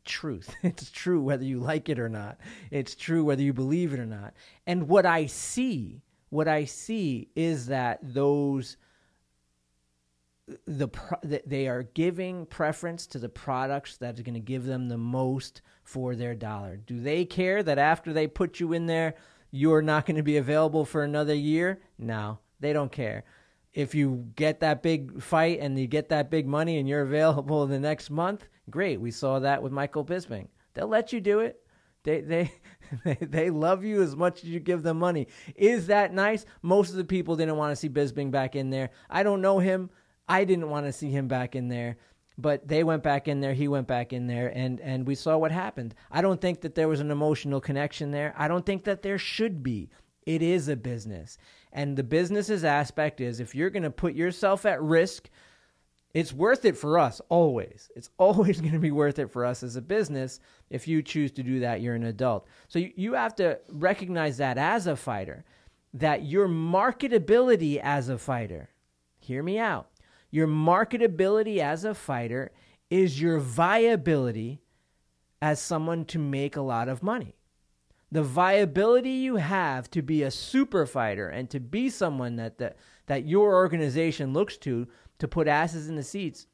[0.04, 0.56] truth.
[0.64, 2.38] It's true whether you like it or not.
[2.72, 4.34] It's true whether you believe it or not.
[4.66, 8.76] And what I see, what I see is that those
[10.66, 14.88] the pro- they are giving preference to the products that are going to give them
[14.88, 16.76] the most for their dollar.
[16.76, 19.14] Do they care that after they put you in there,
[19.50, 21.80] you're not going to be available for another year?
[21.98, 23.24] No, they don't care.
[23.72, 27.66] If you get that big fight and you get that big money and you're available
[27.66, 29.00] the next month, great.
[29.00, 30.48] We saw that with Michael Bisping.
[30.74, 31.60] They'll let you do it.
[32.04, 32.52] They they
[33.04, 35.28] they, they love you as much as you give them money.
[35.54, 36.44] Is that nice?
[36.62, 38.90] Most of the people didn't want to see Bisping back in there.
[39.10, 39.90] I don't know him.
[40.28, 41.96] I didn't want to see him back in there,
[42.36, 43.54] but they went back in there.
[43.54, 45.94] He went back in there, and and we saw what happened.
[46.10, 48.34] I don't think that there was an emotional connection there.
[48.36, 49.90] I don't think that there should be.
[50.26, 51.38] It is a business,
[51.72, 55.30] and the business's aspect is if you're going to put yourself at risk,
[56.14, 57.90] it's worth it for us always.
[57.94, 60.40] It's always going to be worth it for us as a business.
[60.70, 62.46] If you choose to do that, you're an adult.
[62.68, 65.44] So you, you have to recognize that as a fighter,
[65.94, 68.68] that your marketability as a fighter,
[69.18, 69.88] hear me out,
[70.30, 72.50] your marketability as a fighter
[72.90, 74.60] is your viability
[75.40, 77.34] as someone to make a lot of money.
[78.10, 82.76] The viability you have to be a super fighter and to be someone that, that,
[83.06, 86.46] that your organization looks to to put asses in the seats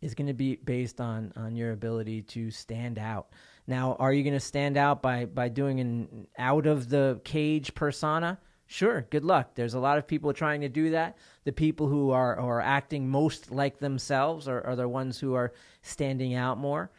[0.00, 3.28] is going to be based on, on your ability to stand out.
[3.66, 7.74] Now, are you going to stand out by, by doing an out of the cage
[7.74, 8.38] persona?
[8.72, 9.54] Sure, good luck.
[9.54, 11.18] There's a lot of people trying to do that.
[11.44, 15.34] The people who are, who are acting most like themselves are, are the ones who
[15.34, 15.52] are
[15.82, 16.90] standing out more.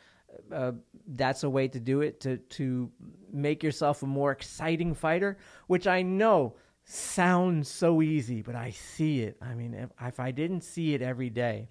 [0.53, 0.73] Uh,
[1.07, 2.91] that's a way to do it to to
[3.31, 6.53] make yourself a more exciting fighter, which I know
[6.85, 9.37] sounds so easy, but I see it.
[9.41, 11.69] I mean, if, if I didn't see it every day,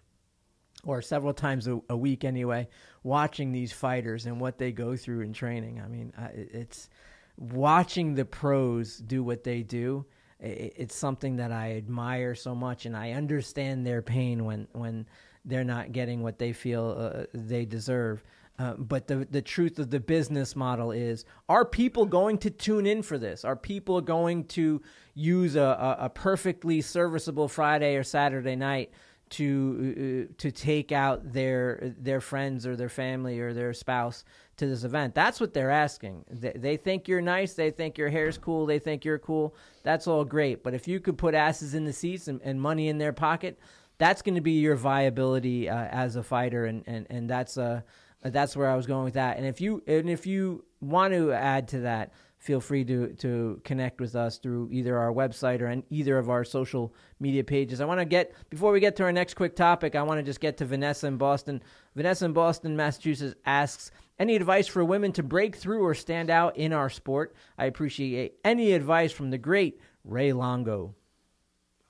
[0.85, 2.67] or several times a, a, week anyway,
[3.05, 5.81] watching these fighters and what they go through in training.
[5.81, 6.89] I mean, I, it's
[7.37, 10.07] watching the pros do what they do.
[10.41, 15.07] It's something that I admire so much, and I understand their pain when when
[15.45, 18.25] they're not getting what they feel uh, they deserve.
[18.59, 22.87] Uh, but the the truth of the business model is: Are people going to tune
[22.87, 23.45] in for this?
[23.45, 24.83] Are people going to
[25.15, 28.91] use a, a, a perfectly serviceable Friday or Saturday night
[29.33, 34.25] to uh, to take out their their friends or their family or their spouse
[34.57, 35.15] to this event.
[35.15, 36.25] That's what they're asking.
[36.31, 37.55] They, they think you're nice.
[37.55, 38.67] They think your hair's cool.
[38.67, 39.55] They think you're cool.
[39.83, 40.63] That's all great.
[40.63, 43.59] But if you could put asses in the seats and, and money in their pocket,
[43.99, 47.83] that's going to be your viability uh, as a fighter, and and and that's uh
[48.23, 49.37] that's where I was going with that.
[49.37, 53.61] And if you and if you want to add to that, feel free to to
[53.65, 57.81] connect with us through either our website or in either of our social media pages.
[57.81, 60.25] I want to get before we get to our next quick topic, I want to
[60.25, 61.63] just get to Vanessa in Boston.
[61.95, 66.57] Vanessa in Boston, Massachusetts asks any advice for women to break through or stand out
[66.57, 67.35] in our sport.
[67.59, 70.95] I appreciate any advice from the great Ray Longo.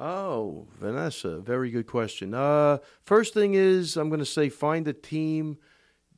[0.01, 2.35] Oh, Vanessa, very good question.
[2.35, 5.59] Uh, first thing is, I'm going to say find a team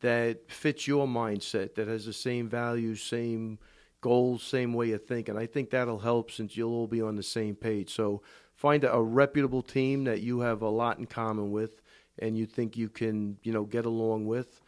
[0.00, 3.58] that fits your mindset, that has the same values, same
[4.00, 5.36] goals, same way of thinking.
[5.36, 7.94] I think that'll help since you'll all be on the same page.
[7.94, 8.22] So
[8.54, 11.82] find a, a reputable team that you have a lot in common with,
[12.18, 14.60] and you think you can, you know, get along with,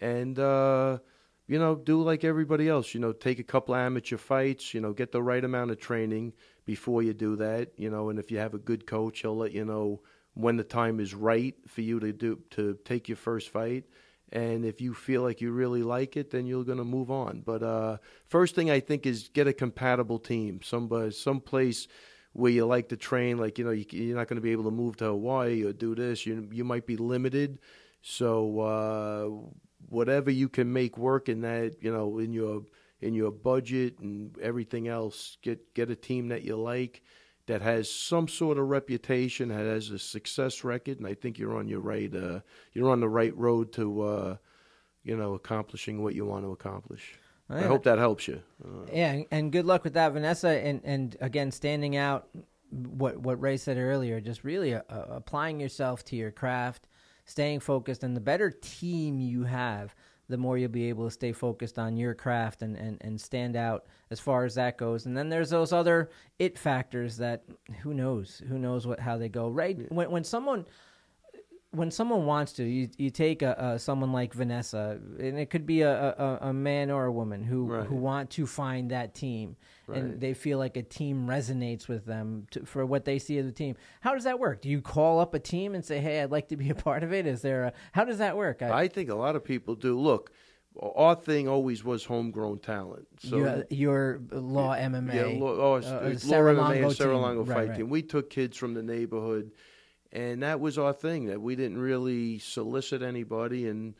[0.00, 0.98] and uh,
[1.46, 2.94] you know, do like everybody else.
[2.94, 4.74] You know, take a couple amateur fights.
[4.74, 6.32] You know, get the right amount of training
[6.64, 7.72] before you do that.
[7.76, 10.00] You know, and if you have a good coach, he'll let you know
[10.34, 13.84] when the time is right for you to do to take your first fight.
[14.32, 17.42] And if you feel like you really like it, then you're going to move on.
[17.44, 21.86] But uh, first thing I think is get a compatible team, somebody, some place
[22.32, 23.38] where you like to train.
[23.38, 25.72] Like you know, you, are not going to be able to move to Hawaii or
[25.72, 26.26] do this.
[26.26, 27.58] You you might be limited.
[28.02, 29.48] So uh,
[29.88, 32.62] whatever you can make work in that, you know, in your
[33.00, 35.36] in your budget and everything else.
[35.42, 37.02] Get get a team that you like
[37.46, 41.56] that has some sort of reputation, that has a success record, and I think you're
[41.56, 42.40] on your right uh,
[42.72, 44.36] you're on the right road to uh,
[45.02, 47.18] you know accomplishing what you want to accomplish.
[47.50, 48.40] I hope that helps you.
[48.64, 50.48] Uh, yeah, and good luck with that, Vanessa.
[50.48, 52.28] And and again, standing out.
[52.70, 56.88] What what Ray said earlier, just really uh, applying yourself to your craft,
[57.24, 59.94] staying focused, and the better team you have,
[60.28, 63.56] the more you'll be able to stay focused on your craft and, and, and stand
[63.56, 65.06] out as far as that goes.
[65.06, 67.42] And then there's those other it factors that
[67.82, 69.48] who knows, who knows what how they go.
[69.48, 70.64] Right when when someone
[71.74, 75.66] when someone wants to, you you take a, a, someone like Vanessa, and it could
[75.66, 77.86] be a, a, a man or a woman who right.
[77.86, 79.56] who want to find that team,
[79.86, 79.98] right.
[79.98, 83.46] and they feel like a team resonates with them to, for what they see as
[83.46, 83.76] a team.
[84.00, 84.62] How does that work?
[84.62, 87.02] Do you call up a team and say, "Hey, I'd like to be a part
[87.02, 87.26] of it"?
[87.26, 88.62] Is there a how does that work?
[88.62, 89.98] I, I think a lot of people do.
[89.98, 90.30] Look,
[90.80, 93.06] our thing always was homegrown talent.
[93.18, 97.68] So your, your law MMA, yeah, law, oh, uh, law MMA and Serra Longo fight
[97.68, 97.88] right, team.
[97.88, 99.50] We took kids from the neighborhood
[100.14, 103.94] and that was our thing that we didn't really solicit anybody and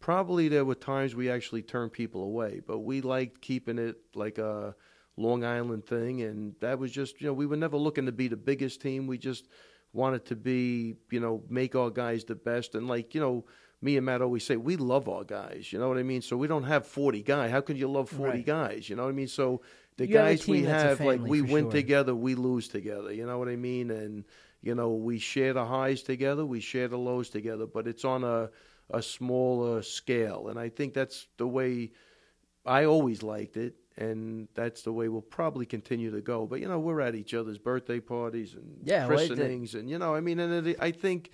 [0.00, 4.38] probably there were times we actually turned people away but we liked keeping it like
[4.38, 4.74] a
[5.16, 8.28] long island thing and that was just you know we were never looking to be
[8.28, 9.48] the biggest team we just
[9.92, 13.44] wanted to be you know make our guys the best and like you know
[13.80, 15.72] me and Matt always say we love our guys.
[15.72, 16.22] You know what I mean?
[16.22, 17.50] So we don't have forty guys.
[17.50, 18.46] How can you love forty right.
[18.46, 18.88] guys?
[18.88, 19.28] You know what I mean?
[19.28, 19.62] So
[19.96, 21.70] the you guys have we have, like we win sure.
[21.70, 23.12] together, we lose together.
[23.12, 23.90] You know what I mean?
[23.90, 24.24] And
[24.60, 28.24] you know, we share the highs together, we share the lows together, but it's on
[28.24, 28.50] a
[28.90, 31.92] a smaller scale, and I think that's the way
[32.64, 36.46] I always liked it, and that's the way we'll probably continue to go.
[36.46, 40.14] But you know, we're at each other's birthday parties and yeah, christenings, and you know,
[40.14, 41.30] I mean, and it, I think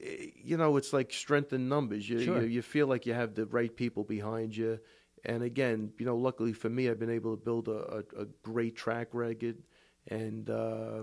[0.00, 2.08] eh, you know, it's like strength in numbers.
[2.08, 2.42] You, sure.
[2.42, 4.78] you, you feel like you have the right people behind you,
[5.24, 8.26] and again, you know, luckily for me, I've been able to build a, a, a
[8.42, 9.58] great track record,
[10.06, 11.02] and uh,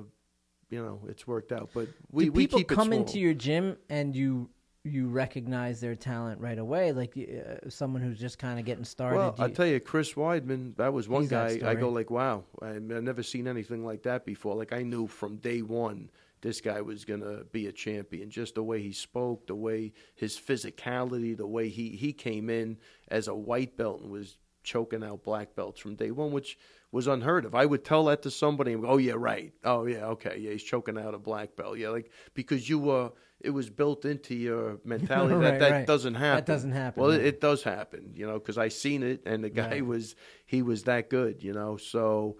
[0.69, 1.69] you know it's worked out.
[1.73, 4.49] But we Do we people come into your gym and you
[4.83, 9.17] you recognize their talent right away, like uh, someone who's just kind of getting started.
[9.17, 11.59] Well, I tell you, Chris Weidman, that was one guy.
[11.63, 14.55] I go like, wow, I've never seen anything like that before.
[14.55, 16.09] Like I knew from day one
[16.41, 18.29] this guy was going to be a champion.
[18.29, 22.77] Just the way he spoke, the way his physicality, the way he, he came in
[23.09, 26.57] as a white belt and was choking out black belts from day one, which
[26.91, 27.55] was unheard of.
[27.55, 29.53] I would tell that to somebody and go, "Oh yeah, right.
[29.63, 31.77] Oh yeah, okay, yeah, he's choking out a black belt.
[31.77, 33.11] Yeah, like because you were,
[33.41, 35.87] it was built into your mentality right, that that right.
[35.87, 36.45] doesn't happen.
[36.45, 37.01] That doesn't happen.
[37.01, 39.85] Well, it, it, does happen, you know, because I seen it, and the guy right.
[39.85, 40.15] was
[40.45, 41.77] he was that good, you know.
[41.77, 42.37] So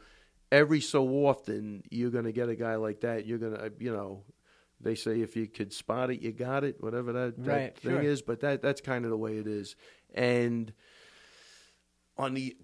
[0.52, 3.26] every so often you're gonna get a guy like that.
[3.26, 4.24] You're gonna, uh, you know,
[4.80, 8.02] they say if you could spot it, you got it, whatever that, that thing sure.
[8.02, 8.22] is.
[8.22, 9.76] But that that's kind of the way it is,
[10.14, 10.72] and
[12.18, 12.56] on the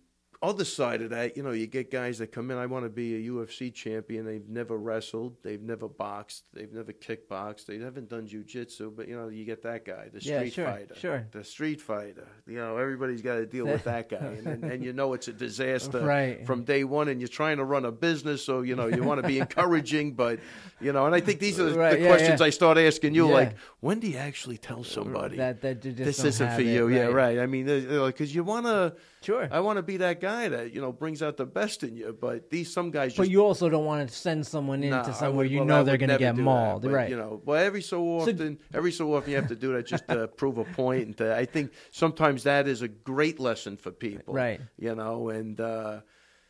[0.44, 2.58] other side of that, you know, you get guys that come in.
[2.58, 4.26] I want to be a UFC champion.
[4.26, 5.38] They've never wrestled.
[5.42, 6.44] They've never boxed.
[6.54, 7.66] They've never kickboxed.
[7.66, 8.94] They haven't done jujitsu.
[8.94, 11.28] But you know, you get that guy, the street yeah, sure, fighter, sure.
[11.32, 12.28] the street fighter.
[12.46, 15.30] You know, everybody's got to deal with that guy, and, and, and, you know it's
[15.30, 16.46] a disaster right.
[16.46, 17.08] from day one.
[17.08, 20.12] And you're trying to run a business, so you know you want to be encouraging,
[20.14, 20.40] but
[20.82, 21.06] you know.
[21.06, 22.48] And I think these are the, right, the yeah, questions yeah.
[22.48, 23.34] I start asking you, Yeah.
[23.34, 26.90] like, when do you actually tell somebody that that this isn't for it, you?
[26.90, 27.14] Yeah, right.
[27.14, 27.40] right.
[27.40, 28.94] I mean, because you want to.
[29.24, 29.48] Sure.
[29.52, 32.18] I want to be that guy that you know brings out the best in you.
[32.20, 35.12] But these some guys just but you also don't want to send someone into Nah,
[35.14, 37.10] somewhere would- you well, I know they're going to get do that, mauled, but, right?
[37.10, 40.08] You know, but every so often, every so often you have to do that just
[40.10, 41.06] to prove a point.
[41.06, 44.62] And to, I think sometimes that is a great lesson for people, Right.
[44.78, 46.02] You know, and uh,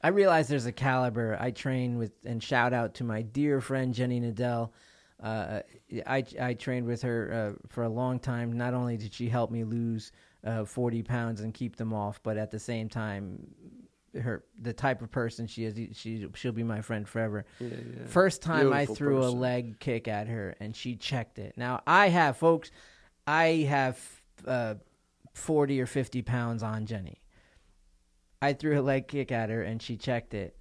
[0.02, 1.38] I realize there's a caliber.
[1.40, 4.72] I train with, and shout out to my dear friend Jenny Nadell.
[5.22, 5.62] Uh,
[6.06, 8.58] I I trained with her uh, for a long time.
[8.58, 10.12] Not only did she help me lose
[10.44, 13.48] uh, 40 pounds and keep them off, but at the same time,
[14.22, 17.46] her the type of person she is, she she'll be my friend forever.
[17.60, 18.06] yeah, yeah.
[18.06, 21.58] First time I Beautiful threw a leg kick at her and she checked it.
[21.58, 22.70] Now I have folks,
[23.26, 24.00] I have
[24.46, 24.76] uh,
[25.34, 27.20] forty or fifty pounds on Jenny.
[28.42, 30.56] I threw a leg kick at her and she checked it,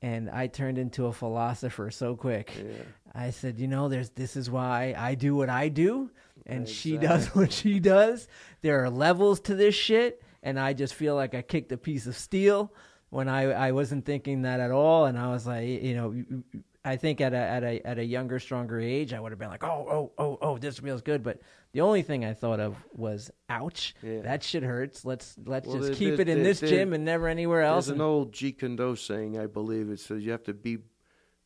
[0.00, 2.52] and I turned into a philosopher so quick.
[2.56, 2.84] Yeah.
[3.14, 6.10] I said, you know, there's this is why I do what I do,
[6.46, 8.28] and she does what she does.
[8.62, 12.06] There are levels to this shit, and I just feel like I kicked a piece
[12.06, 12.72] of steel
[13.10, 16.42] when I I wasn't thinking that at all, and I was like, you know.
[16.84, 19.50] I think at a at a at a younger, stronger age, I would have been
[19.50, 21.22] like, oh, oh, oh, oh, this feels good.
[21.22, 21.38] But
[21.72, 24.22] the only thing I thought of was, ouch, Yeah.
[24.22, 25.04] that shit hurts.
[25.04, 27.62] Let's let's Well, just there- keep there- it in there- this gym and never anywhere
[27.62, 27.86] else.
[27.86, 30.78] There's an old Jeet Kune Do saying, I believe it says you have to be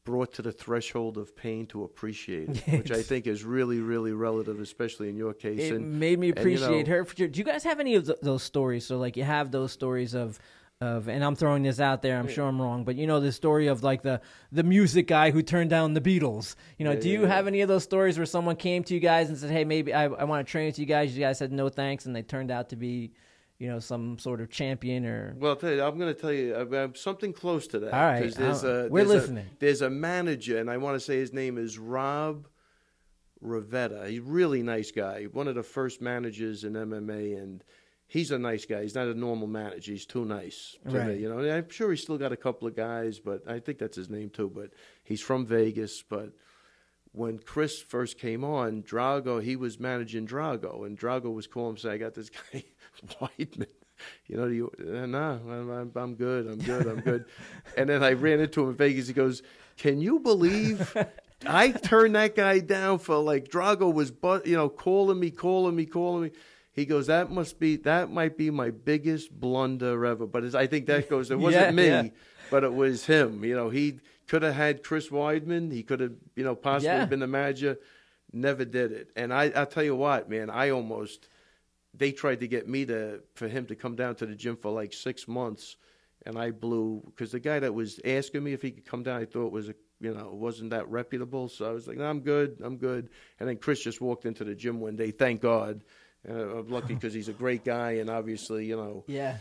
[0.07, 4.13] brought to the threshold of pain to appreciate it, which I think is really, really
[4.13, 5.61] relative, especially in your case.
[5.61, 7.05] it and made me and, you appreciate know- her.
[7.05, 7.29] For sure.
[7.29, 8.87] Do you guys have any of th- those stories?
[8.87, 10.39] So like you have those stories of
[10.83, 12.19] of, and I'm throwing this out there.
[12.19, 14.21] I'm sure I'm wrong, but you know the story of like the
[14.53, 16.55] the music guy who turned down the Beatles.
[16.77, 18.93] You know, Yeah, do you yeah, have any of those stories where someone came to
[18.93, 21.25] you guys and said, "Hey, maybe I I want to train with you guys." You
[21.25, 23.13] guys said no thanks, and they turned out to be,
[23.59, 25.35] you know, some sort of champion or.
[25.39, 27.93] Well, you, I'm going to tell you uh, something close to that.
[27.95, 29.47] All right, there's a, we're there's a- listening.
[29.59, 32.49] there's a manager, and I want to say his name is Rob
[33.43, 34.09] Rivetta.
[34.09, 35.25] He's a really nice guy.
[35.25, 37.63] One of the first managers in MMA, and
[38.07, 38.83] he's a nice guy.
[38.83, 39.93] He's not a normal manager.
[39.93, 41.09] He's too nice to Right.
[41.09, 41.19] me.
[41.19, 43.79] You know, And I'm sure he's still got a couple of guys, but I think
[43.79, 44.51] that's his name too.
[44.55, 44.71] But
[45.05, 46.03] he's from Vegas.
[46.03, 46.33] But
[47.13, 51.77] when Chris first came on, Drago, he was managing Drago, and Drago was calling him
[51.79, 52.65] saying, "I got this guy
[53.21, 53.67] Weidman."
[54.27, 57.25] You know, you uh, no, I'm, I'm, I'm good, I'm good, I'm good.
[57.79, 59.07] and then I ran into him in Vegas.
[59.09, 59.43] He goes,
[59.79, 60.95] "Can you believe
[61.47, 65.75] I turned that guy down for like Drago was, but you know, calling me, calling
[65.77, 66.31] me, calling me."
[66.73, 70.85] He goes, "That must be, that might be my biggest blunder ever." But I think
[70.87, 72.09] that goes, it wasn't Yeah, me, yeah.
[72.51, 73.43] but it was him.
[73.45, 75.73] You know, he could have had Chris Weidman.
[75.73, 77.07] He could have, you know, possibly Yeah.
[77.07, 77.79] been the manager.
[78.31, 79.09] Never did it.
[79.17, 81.29] And I, I tell you what, man, I almost
[81.97, 84.71] they tried to get me to for him to come down to the gym for
[84.71, 85.77] like six months,
[86.25, 89.21] and I blew because the guy that was asking me if he could come down,
[89.21, 91.49] I thought was a you know wasn't that reputable.
[91.49, 93.09] So I was like, no, I'm good, I'm good.
[93.41, 95.11] And then Chris just walked into the gym one day.
[95.11, 95.83] Thank God.
[96.29, 99.37] Uh, I'm lucky because he's a great guy, and obviously, you know, Yeah.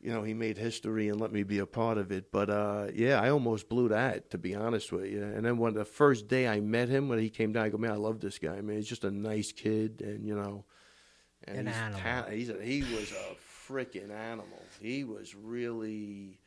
[0.00, 2.32] you know, he made history and let me be a part of it.
[2.32, 5.22] But uh, yeah, I almost blew that to be honest with you.
[5.22, 7.78] And then when the first day I met him, when he came down, I go,
[7.78, 8.60] man, I love this guy.
[8.60, 10.64] Man, he's just a nice kid, and you know,
[11.48, 12.00] and An animal.
[12.00, 13.36] ta- he's a, he was a
[13.70, 14.62] freaking animal.
[14.80, 16.38] He was really.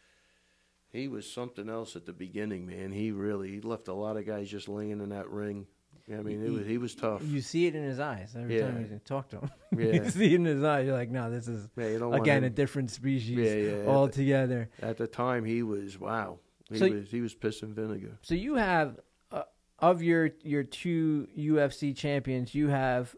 [0.92, 2.92] He was something else at the beginning, man.
[2.94, 5.68] He really he left a lot of guys just laying in that ring.
[6.10, 7.22] I mean, it was he was tough.
[7.26, 8.68] You see it in his eyes every Yeah.
[8.72, 9.50] time you talk to him.
[9.78, 10.04] Yeah.
[10.04, 10.86] you see it in his eyes.
[10.86, 14.70] You're like, no, this is Yeah, again a different species Yeah, yeah, altogether.
[14.82, 16.40] At the time, he was wow.
[16.70, 18.18] He So- was he was piss and vinegar.
[18.22, 18.98] So you have
[19.32, 19.44] uh,
[19.80, 23.14] of your your two UFC champions, you have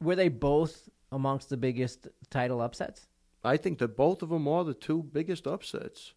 [0.00, 3.06] were they both amongst the biggest title upsets?
[3.42, 6.14] I think that both of them are the two biggest upsets.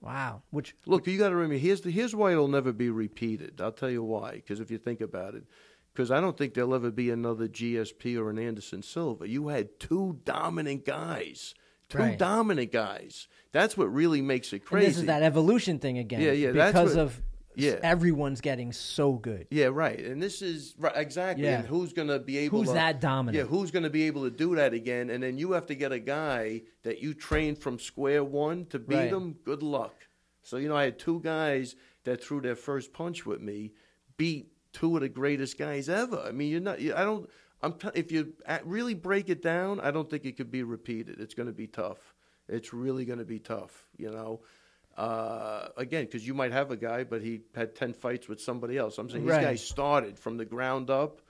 [0.00, 0.42] Wow.
[0.50, 3.60] Which Look, you got to remember here's the, here's why it'll never be repeated.
[3.60, 4.32] I'll tell you why.
[4.32, 5.44] Because if you think about it,
[5.94, 9.28] because I don't think there'll ever be another GSP or an Anderson Silva.
[9.28, 11.54] You had two dominant guys,
[11.88, 12.18] two Right.
[12.18, 13.28] dominant guys.
[13.52, 14.86] That's what really makes it and crazy.
[14.88, 16.20] this is that evolution thing again.
[16.20, 17.22] Yeah, yeah, Because what- of
[17.56, 17.78] yeah.
[17.82, 19.46] everyone's getting so good.
[19.50, 19.98] Yeah, right.
[19.98, 21.44] And this is right exactly.
[21.44, 21.60] Yeah.
[21.60, 22.58] And who's going to be able?
[22.58, 23.36] Who's to, that dominant?
[23.36, 25.10] Yeah, who's going to be able to do that again?
[25.10, 28.78] And then you have to get a guy that you trained from square one to
[28.78, 29.12] beat Right.
[29.12, 29.36] him.
[29.44, 29.94] Good luck.
[30.42, 33.72] So you know, I had two guys that threw their first punch with me,
[34.16, 36.22] beat two of the greatest guys ever.
[36.24, 36.80] I mean, you're not.
[36.80, 37.28] You, I don't.
[37.62, 37.72] I'm.
[37.72, 38.34] T- if you
[38.64, 41.20] really break it down, I don't think it could be repeated.
[41.20, 42.14] It's going to be tough.
[42.48, 44.40] It's really going to be tough, you know.
[44.96, 48.78] Uh, again, because you might have a guy, but he had ten fights with somebody
[48.78, 48.96] else.
[48.98, 49.38] I'm saying right.
[49.38, 51.20] these guys started from the ground up,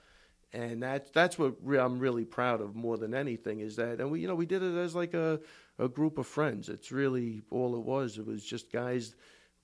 [0.53, 4.09] and that's that's what re- I'm really proud of more than anything is that, and
[4.09, 5.41] we you know we did it as like a
[5.79, 6.69] a group of friends.
[6.69, 8.17] It's really all it was.
[8.17, 9.15] It was just guys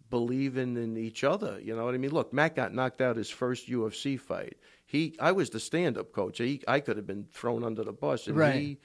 [0.09, 1.59] believing in each other.
[1.59, 2.11] You know what I mean?
[2.11, 4.57] Look, Matt got knocked out his first UFC fight.
[4.85, 6.37] He, I was the stand-up coach.
[6.37, 8.53] He, I could have been thrown under the bus, and right.
[8.53, 8.77] he,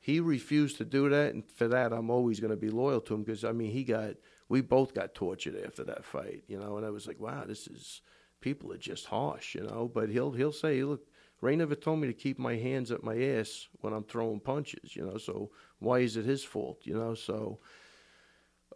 [0.00, 1.34] he refused to do that.
[1.34, 3.84] And for that, I'm always going to be loyal to him because I mean, he
[3.84, 4.14] got,
[4.48, 6.44] we both got tortured after that fight.
[6.46, 8.02] You know, and I was like, wow, this is
[8.40, 9.54] people are just harsh.
[9.54, 11.06] You know, but he'll he'll say, look.
[11.40, 14.94] Ray never told me to keep my hands at my ass when I'm throwing punches,
[14.94, 15.18] you know.
[15.18, 17.14] So why is it his fault, you know?
[17.14, 17.58] So,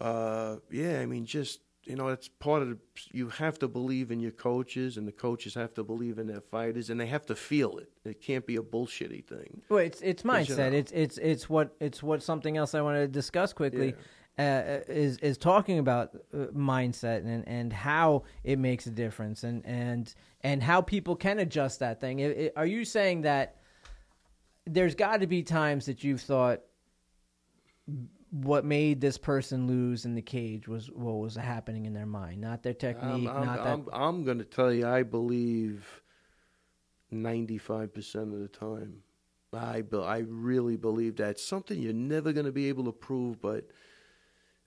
[0.00, 2.78] uh, yeah, I mean, just you know, it's part of the,
[3.12, 6.40] you have to believe in your coaches, and the coaches have to believe in their
[6.40, 7.90] fighters, and they have to feel it.
[8.04, 9.62] It can't be a bullshitty thing.
[9.68, 10.48] Well, it's it's mindset.
[10.48, 13.88] You know, it's it's it's what it's what something else I want to discuss quickly.
[13.88, 14.02] Yeah.
[14.39, 19.64] Uh, is is talking about uh, mindset and, and how it makes a difference and
[19.64, 22.18] and and how people can adjust that thing.
[22.18, 23.57] It, it, are you saying that
[24.66, 26.61] there's got to be times that you've thought
[28.30, 32.39] what made this person lose in the cage was what was happening in their mind,
[32.41, 33.28] not their technique.
[33.28, 33.89] I'm, I'm, not I'm.
[33.93, 36.03] I'm going to tell you, I believe
[37.11, 39.03] ninety-five percent of the time.
[39.55, 43.66] I I really believe that something you're never going to be able to prove, but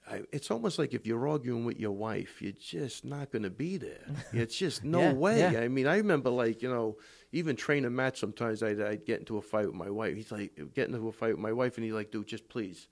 [0.09, 3.49] I, it's almost like if you're arguing with your wife, you're just not going to
[3.49, 4.05] be there.
[4.33, 5.39] It's just no yeah, way.
[5.39, 5.59] Yeah.
[5.59, 6.97] I mean, I remember like you know,
[7.31, 8.17] even training Matt.
[8.17, 10.15] Sometimes I'd, I'd get into a fight with my wife.
[10.15, 12.87] He's like, get into a fight with my wife, and he's like, dude, just please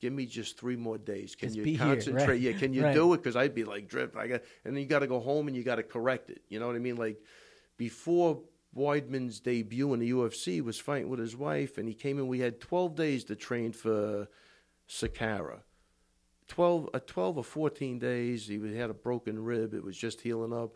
[0.00, 1.34] give me just three more days.
[1.34, 2.26] Can just you concentrate?
[2.26, 2.40] Right.
[2.40, 2.94] Yeah, can you right.
[2.94, 3.18] do it?
[3.18, 4.16] Because I'd be like drip.
[4.16, 6.42] I got, and then you got to go home and you got to correct it.
[6.48, 6.96] You know what I mean?
[6.96, 7.18] Like
[7.76, 8.40] before
[8.76, 12.28] Weidman's debut in the UFC was fighting with his wife, and he came in.
[12.28, 14.28] We had twelve days to train for
[14.88, 15.60] Sakara.
[16.50, 18.46] 12, uh, 12 or 14 days.
[18.46, 19.72] He had a broken rib.
[19.72, 20.74] It was just healing up.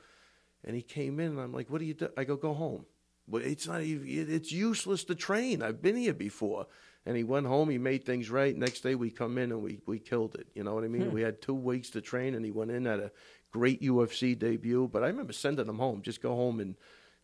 [0.64, 2.08] And he came in, and I'm like, what do you do?
[2.16, 2.86] I go, go home.
[3.28, 5.62] But it's not even, it's useless to train.
[5.62, 6.66] I've been here before
[7.06, 7.68] and he went home.
[7.68, 8.56] He made things right.
[8.56, 10.46] Next day we come in and we we killed it.
[10.54, 11.08] You know what I mean?
[11.08, 11.14] Hmm.
[11.14, 13.12] We had two weeks to train, and he went in at a
[13.50, 14.88] great UFC debut.
[14.90, 16.02] But I remember sending him home.
[16.02, 16.76] Just go home and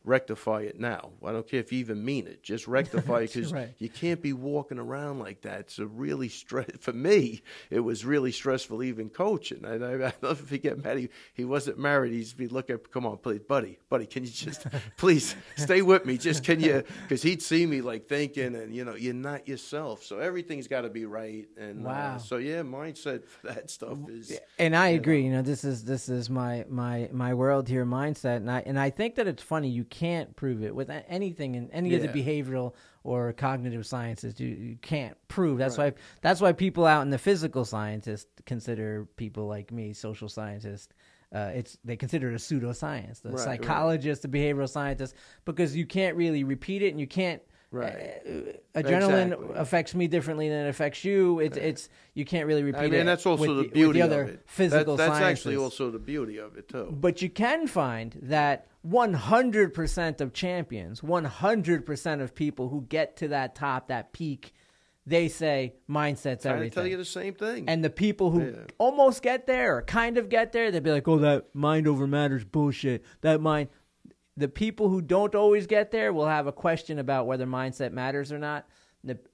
[0.04, 1.10] rectify it now.
[1.24, 2.42] I don't care if you even mean it.
[2.42, 3.74] Just rectify it because right.
[3.78, 5.60] you can't be walking around like that.
[5.60, 7.42] It's a really stress for me.
[7.70, 9.64] It was really stressful even coaching.
[9.64, 10.78] I, I, I never forget.
[10.96, 12.12] He, he wasn't married.
[12.12, 12.78] He'd be looking.
[12.92, 14.06] Come on, please, buddy, buddy.
[14.06, 16.16] Can you just please stay with me?
[16.18, 16.82] Just can you?
[17.02, 20.04] Because he'd see me like thinking, and you know, you're not yourself.
[20.04, 21.46] So everything's got to be right.
[21.56, 22.14] And uh, wow.
[22.14, 24.38] Uh, so yeah, mindset for that stuff is.
[24.58, 25.22] And I you agree.
[25.22, 25.28] Know.
[25.28, 28.78] You know, this is this is my my my world here mindset, and I and
[28.78, 29.68] I think that it's funny.
[29.68, 31.98] You can't prove it with anything in any yeah.
[31.98, 32.74] of the behavioral
[33.04, 34.38] or cognitive sciences.
[34.38, 35.58] You, you can't prove.
[35.58, 35.94] That's right.
[35.94, 40.88] why that's why people out in the physical scientists consider people like me social scientists.
[41.34, 43.22] Uh, it's they consider it a pseudoscience.
[43.22, 44.32] The right, psychologist, right.
[44.32, 45.14] the behavioral scientist,
[45.44, 47.42] because you can't really repeat it, and you can't
[47.72, 48.20] Right.
[48.26, 48.30] Uh,
[48.80, 49.56] adrenaline exactly.
[49.56, 51.38] affects me differently than it affects you.
[51.38, 52.86] It's it's you can't really repeat it.
[52.86, 54.42] I mean, that's also the, the beauty the other of it.
[54.46, 55.46] Physical that, that's sciences.
[55.46, 56.88] actually also the beauty of it too.
[56.90, 63.54] But you can find that 100% of champions, 100% of people who get to that
[63.54, 64.52] top, that peak,
[65.06, 66.70] they say mindset's I everything.
[66.72, 67.68] tell you the same thing.
[67.68, 68.64] And the people who Yeah.
[68.78, 72.06] almost get there or kind of get there, they'd be like, "Oh, that mind over
[72.06, 73.68] matters bullshit." That mind
[74.36, 78.32] the people who don't always get there will have a question about whether mindset matters
[78.32, 78.66] or not.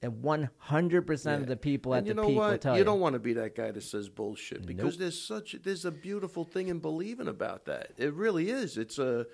[0.00, 2.50] One hundred percent of the people and at you the know peak what?
[2.52, 2.78] will tell you.
[2.78, 2.84] you.
[2.84, 5.00] don't want to be that guy that says bullshit because Nope.
[5.00, 7.90] there's such there's a beautiful thing in believing about that.
[7.98, 8.78] It really is.
[8.78, 9.26] It's a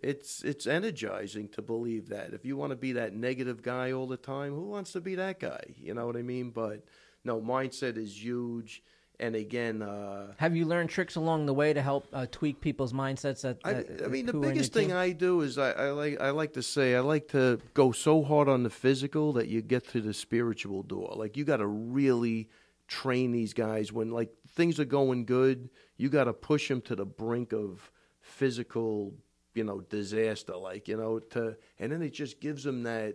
[0.00, 2.32] it's it's energizing to believe that.
[2.34, 5.16] If you want to be that negative guy all the time, who wants to be
[5.16, 5.74] that guy?
[5.76, 6.50] You know what I mean?
[6.50, 6.84] But
[7.24, 8.80] no, mindset is huge.
[9.20, 12.92] And again, uh, have you learned tricks along the way to help uh, tweak people's
[12.92, 13.42] mindsets?
[13.42, 16.54] That, I, I mean, the biggest thing I do is I, I like I like
[16.54, 20.00] to say I like to go so hard on the physical that you get to
[20.00, 21.12] the spiritual door.
[21.14, 22.48] Like you got to really
[22.88, 25.70] train these guys when like things are going good.
[25.96, 29.14] You got to push them to the brink of physical,
[29.54, 30.56] you know, disaster.
[30.56, 33.14] Like you know, to and then it just gives them that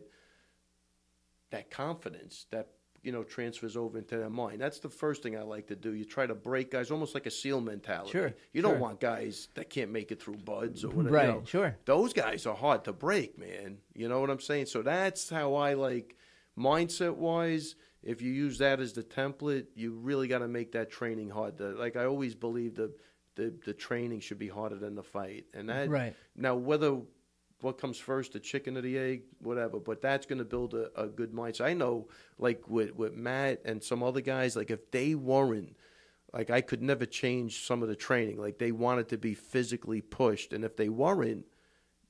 [1.51, 2.69] that confidence that
[3.09, 4.61] you know, transfers over into their mind.
[4.61, 5.93] That's the first thing I like to do.
[5.95, 8.11] You try to break guys, almost like a seal mentality.
[8.11, 8.69] Sure, you sure.
[8.69, 11.15] don't want guys that can't make it through BUD/S or whatever.
[11.15, 11.43] Right, you know.
[11.43, 11.75] sure.
[11.85, 13.79] Those guys are hard to break, man.
[13.95, 14.67] You know what I'm saying?
[14.67, 16.17] So that's how I like
[16.55, 17.73] mindset wise.
[18.03, 21.57] If you use that as the template, you really got to make that training hard.
[21.57, 22.93] To, like I always believe the,
[23.33, 26.13] the the training should be harder than the fight, and that Right.
[26.35, 26.99] now whether
[27.61, 29.79] what comes first, the chicken or the egg, whatever.
[29.79, 31.65] But that's going to build a, a good mindset.
[31.65, 32.07] I know,
[32.37, 35.75] like with with Matt and some other guys, like if they weren't,
[36.33, 38.37] like I could never change some of the training.
[38.37, 41.45] Like they wanted to be physically pushed, and if they weren't,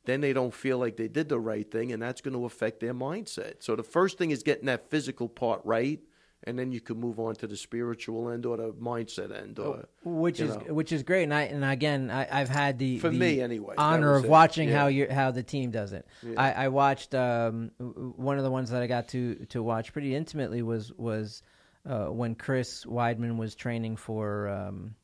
[0.06, 2.80] then they don't feel like they did the right thing, and that's going to affect
[2.80, 3.64] their mindset.
[3.64, 6.00] So the first thing is getting that physical part right
[6.46, 9.88] and then you can move on to the spiritual end or the mindset end, or
[10.04, 10.74] which is know.
[10.74, 11.24] which is great.
[11.24, 14.30] And I and again, I, have had the for the me anyway honor of it.
[14.30, 14.80] watching yeah.
[14.80, 16.08] how you how the team does it.
[16.24, 16.36] Yeah.
[16.38, 20.16] I, I, watched um, one of the ones that I got to to watch pretty
[20.16, 21.44] intimately was was
[21.86, 24.48] uh, when Chris Weidman was training for.
[24.48, 24.96] Um,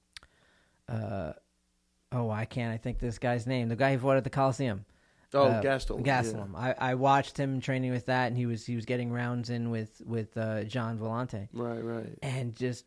[0.88, 1.34] uh,
[2.12, 2.74] oh, I can't.
[2.74, 3.70] I think this guy's name.
[3.70, 4.86] The guy who fought at the Coliseum.
[5.36, 6.04] Oh, uh, Gastelum.
[6.04, 6.54] Gastelum.
[6.54, 6.74] Yeah.
[6.80, 9.70] I, I watched him training with that, and he was he was getting rounds in
[9.70, 11.50] with with uh, Gian Villante.
[11.54, 12.18] Right, right.
[12.22, 12.86] And just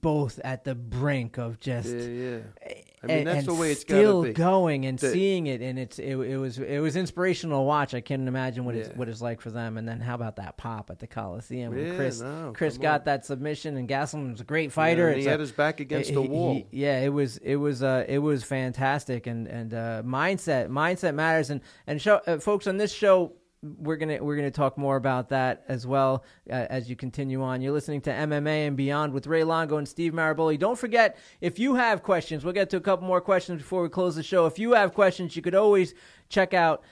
[0.00, 2.72] both at the brink of just yeah, yeah.
[3.02, 4.32] I mean, and, that's the way it's still be.
[4.32, 7.94] going and the, seeing it, and it's it, it, was it was inspirational to watch.
[7.94, 8.82] I can't imagine what yeah.
[8.82, 9.76] it's what it's like for them.
[9.76, 11.76] And then how about that pop at the Coliseum?
[11.76, 13.04] Yeah, Chris no, Chris got on.
[13.06, 15.10] that submission, and Gastelum was a great fighter.
[15.10, 16.54] Yeah, he a, had his back against he, the wall.
[16.54, 21.14] He, yeah, it was it was uh, it was fantastic, and and uh, mindset mindset
[21.16, 21.50] matters.
[21.50, 23.32] And and show, uh, folks on this show
[23.62, 27.60] we're gonna we're gonna talk more about that as well uh, as you continue on.
[27.60, 30.58] You're listening to MMA and Beyond with Ray Longo and Steve Maraboli.
[30.58, 33.88] Don't forget if you have questions, we'll get to a couple more questions before we
[33.88, 34.46] close the show.
[34.46, 35.94] If you have questions, you could always
[36.28, 36.82] check out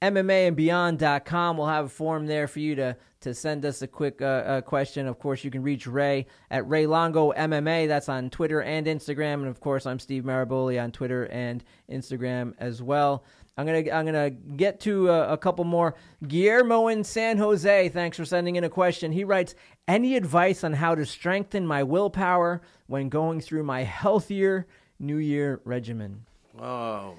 [0.00, 1.56] MMAandBeyond.com.
[1.56, 4.60] We'll have a form there for you to to send us a quick uh, uh,
[4.60, 5.06] question.
[5.06, 7.88] Of course, you can reach Ray at Ray Longo MMA.
[7.88, 12.52] That's on Twitter and Instagram, and of course, I'm Steve Maraboli on Twitter and Instagram
[12.58, 13.24] as well.
[13.56, 15.94] I'm gonna I'm gonna get to a, a, couple more.
[16.26, 19.12] Guillermo in San Jose, thanks for sending in a question.
[19.12, 19.54] He writes,
[19.86, 24.66] "Any advice on how to strengthen my willpower when going through my healthier
[24.98, 26.24] New Year regimen?"
[26.60, 27.14] Oh,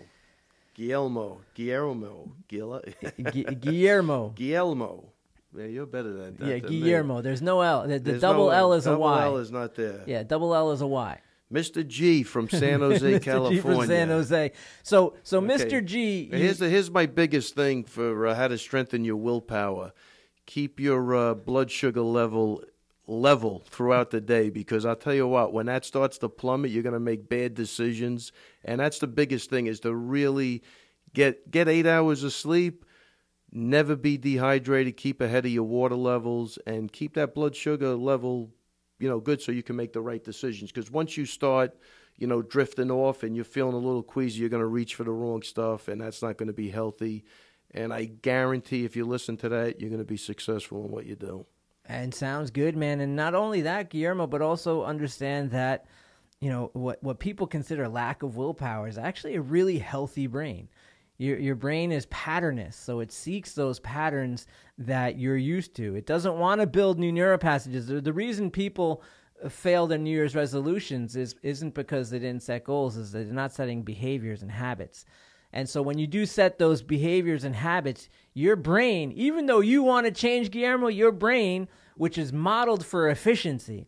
[0.73, 5.03] Guillermo, Guillermo, Guillermo, Guillermo.
[5.57, 6.47] Yeah, you're better than that.
[6.47, 7.15] Yeah, Guillermo.
[7.17, 7.21] Me.
[7.21, 7.87] There's no L.
[7.87, 8.97] The, the double no L is a Y.
[8.97, 9.25] The double a Y.
[9.25, 10.03] L is not there.
[10.05, 11.21] Yeah, double L is a Y.
[11.53, 11.87] Mr.
[11.87, 13.21] G from San Jose, Mr.
[13.21, 13.61] California.
[13.61, 14.51] G from San Jose.
[14.83, 15.47] So, so Okay.
[15.55, 15.85] Mr.
[15.85, 19.93] G, Here's the, here's my biggest thing for uh, how to strengthen your willpower.
[20.45, 22.63] Keep your uh, blood sugar level
[23.07, 26.81] level throughout the day because I'll tell you what, when that starts to plummet, you're
[26.83, 28.31] going to make bad decisions,
[28.63, 30.63] and that's the biggest thing is to really
[31.13, 32.83] get get eight hours of sleep.
[33.51, 34.97] Never be dehydrated.
[34.97, 38.51] Keep ahead of your water levels and keep that blood sugar level,
[38.99, 40.71] you know, good so you can make the right decisions.
[40.71, 41.75] Because once you start,
[42.17, 45.03] you know, drifting off and you're feeling a little queasy, you're going to reach for
[45.03, 47.25] the wrong stuff, and that's not going to be healthy.
[47.71, 51.05] And I guarantee if you listen to that, you're going to be successful in what
[51.05, 51.45] you do.
[51.87, 52.99] And sounds good, man.
[52.99, 55.85] And not only that, Guillermo, but also understand that,
[56.39, 60.69] you know, what, what people consider lack of willpower is actually a really healthy brain.
[61.17, 64.47] Your, your brain is patternist, so it seeks those patterns
[64.77, 65.95] that you're used to.
[65.95, 67.87] It doesn't want to build new neural passages.
[67.87, 69.01] The, reason people
[69.49, 73.53] fail their New Year's resolutions is, isn't because they didn't set goals, is they're not
[73.53, 75.05] setting behaviors and habits.
[75.53, 79.83] And so when you do set those behaviors and habits, your brain, even though you
[79.83, 83.87] want to change Guillermo, your brain, which is modeled for efficiency,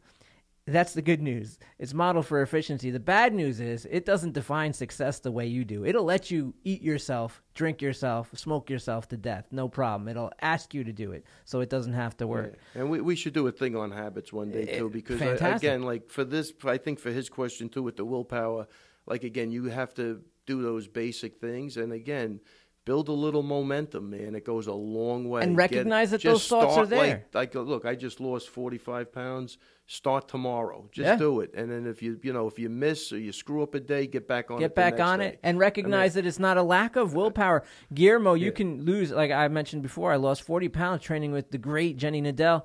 [0.74, 1.60] that's the good news.
[1.80, 2.92] It's modeled for efficiency.
[2.92, 5.86] The bad news is it doesn't define success the way you do.
[5.86, 9.46] It'll let you eat yourself, drink yourself, smoke yourself to death.
[9.52, 10.10] No problem.
[10.10, 12.56] It'll ask you to do it so it doesn't have to work.
[12.76, 12.82] Yeah.
[12.82, 15.38] And we, we should do a thing on habits one day too, eh, because uh,
[15.42, 18.68] I, again, like for this, I think for his question too with the willpower,
[19.06, 22.40] like again, you have to do those basic things, and again,
[22.86, 24.34] build a little momentum, man.
[24.34, 25.44] It goes a long way.
[25.44, 27.26] And Get- recognize that those thoughts are there.
[27.34, 29.58] Like, like, look, I just lost forty five pounds.
[29.90, 30.90] Start tomorrow.
[30.92, 31.16] Just Yeah.
[31.16, 33.74] do it, and then if you you know if you miss or you screw up
[33.74, 34.58] a day, get back on.
[34.58, 35.28] it Get the back on day.
[35.28, 37.64] it and recognize that it's not a lack of willpower.
[37.94, 38.52] Guillermo, you Yeah.
[38.52, 42.22] can lose, like I mentioned before, I lost 40 pounds training with the great Jenny
[42.22, 42.64] Nadell.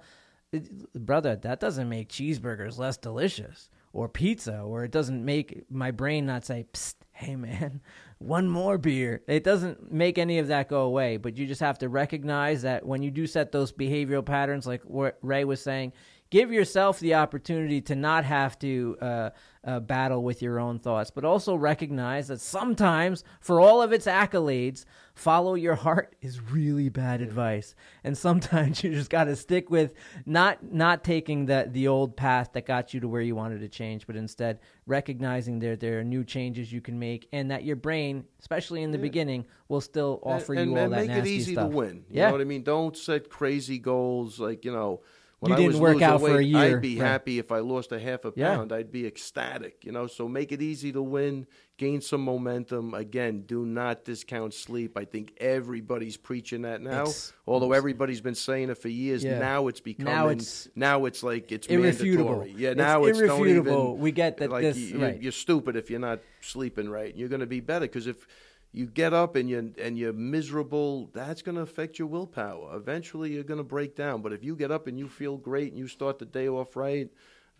[0.50, 5.92] It- brother, that doesn't make cheeseburgers less delicious or pizza, or it doesn't make my
[5.92, 7.80] brain not say, Psst, hey man,
[8.18, 9.22] one more beer.
[9.28, 12.84] It doesn't make any of that go away, but you just have to recognize that
[12.84, 15.92] when you do set those behavioral patterns, like what Ray was saying,
[16.32, 19.30] give yourself the opportunity to not have to uh,
[19.64, 24.06] uh, battle with your own thoughts, but also recognize that sometimes, for all of its
[24.06, 29.68] accolades, follow your heart is really bad advice, and sometimes you just got to stick
[29.68, 29.92] with
[30.24, 33.68] not not taking the the old path that got you to where you wanted to
[33.68, 37.76] change, but instead recognizing there there are new changes you can make, and that your
[37.76, 41.16] brain, especially in the beginning, will still offer and, you and, all that and make
[41.18, 41.70] nasty it easy stuff.
[41.70, 41.96] to win.
[42.08, 42.62] You yeah, know what I mean?
[42.62, 45.02] Don't set crazy goals like you know
[45.42, 46.76] When you didn't was work out weight, for a year.
[46.76, 47.04] I'd be Right.
[47.04, 48.54] happy if I lost a half a Yeah.
[48.54, 48.72] pound.
[48.72, 50.06] I'd be ecstatic, you know.
[50.06, 52.94] So make it easy to win, gain some momentum.
[52.94, 54.96] Again, do not discount sleep.
[54.96, 57.02] I think everybody's preaching that now.
[57.02, 59.40] It's- although everybody's been saying it for years, Yeah.
[59.40, 60.12] now it's becoming.
[60.14, 62.24] Now it's- now it's like it's Irrefutable.
[62.36, 62.54] mandatory.
[62.56, 63.90] Yeah, It's now it's, don't irrefutable.
[63.94, 65.20] even- We get that like this- you, right.
[65.20, 67.12] you're stupid if you're not sleeping right.
[67.16, 68.28] You're going to be better because if
[68.72, 72.74] you get up and you and you're miserable, that's going to affect your willpower.
[72.74, 74.22] Eventually, you're going to break down.
[74.22, 76.74] But if you get up and you feel great and you start the day off
[76.74, 77.10] right,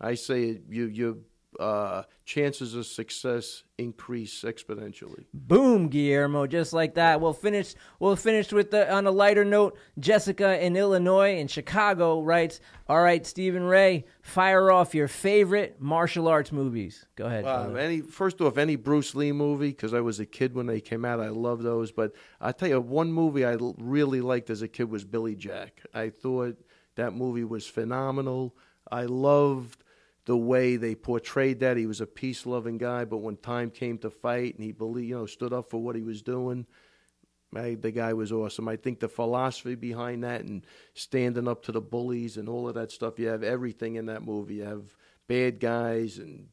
[0.01, 1.17] I say you your
[1.59, 5.25] uh, chances of success increase exponentially.
[5.33, 7.19] Boom, Guillermo, just like that.
[7.19, 7.75] We'll finish.
[7.99, 9.77] We'll finish with the on a lighter note.
[9.99, 16.27] Jessica in Illinois, in Chicago, writes, "All right, Stephen Ray, fire off your favorite martial
[16.27, 17.05] arts movies.
[17.15, 20.55] Go ahead." Uh, any first off, any Bruce Lee movie because I was a kid
[20.55, 21.19] when they came out.
[21.19, 21.91] I love those.
[21.91, 25.81] But I tell you, one movie I really liked as a kid was Billy Jack.
[25.93, 26.57] I thought
[26.95, 28.55] that movie was phenomenal.
[28.91, 29.82] I loved
[30.25, 31.77] the way they portrayed that.
[31.77, 35.09] He was a peace loving guy, but when time came to fight and he believed,
[35.09, 36.65] you know, stood up for what he was doing.
[37.55, 38.67] I, the guy was awesome.
[38.67, 42.75] I think the philosophy behind that and standing up to the bullies and all of
[42.75, 43.19] that stuff.
[43.19, 44.55] You have everything in that movie.
[44.55, 44.95] You have
[45.27, 46.47] bad guys and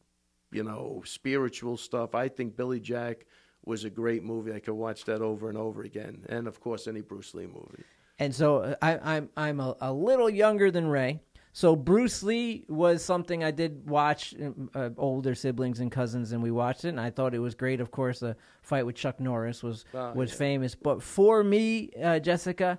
[0.52, 2.14] you know spiritual stuff.
[2.14, 3.26] I think Billy Jack
[3.64, 4.52] was a great movie.
[4.52, 6.26] I could watch that over and over again.
[6.28, 7.84] And of course, any Bruce Lee movie.
[8.18, 11.20] And so uh, I, I'm I'm a, a little younger than Ray.
[11.52, 14.34] So Bruce Lee was something I did watch.
[14.74, 17.80] Uh, older siblings and cousins, and we watched it, and I thought it was great.
[17.80, 20.36] Of course, the fight with Chuck Norris was Oh, was yeah.
[20.36, 20.74] famous.
[20.76, 22.78] But for me, uh, Jessica,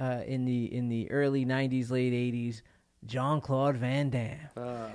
[0.00, 2.62] uh, in the in the early '90s, late '80s,
[3.06, 4.38] Jean Claude Van Damme.
[4.56, 4.88] Uh,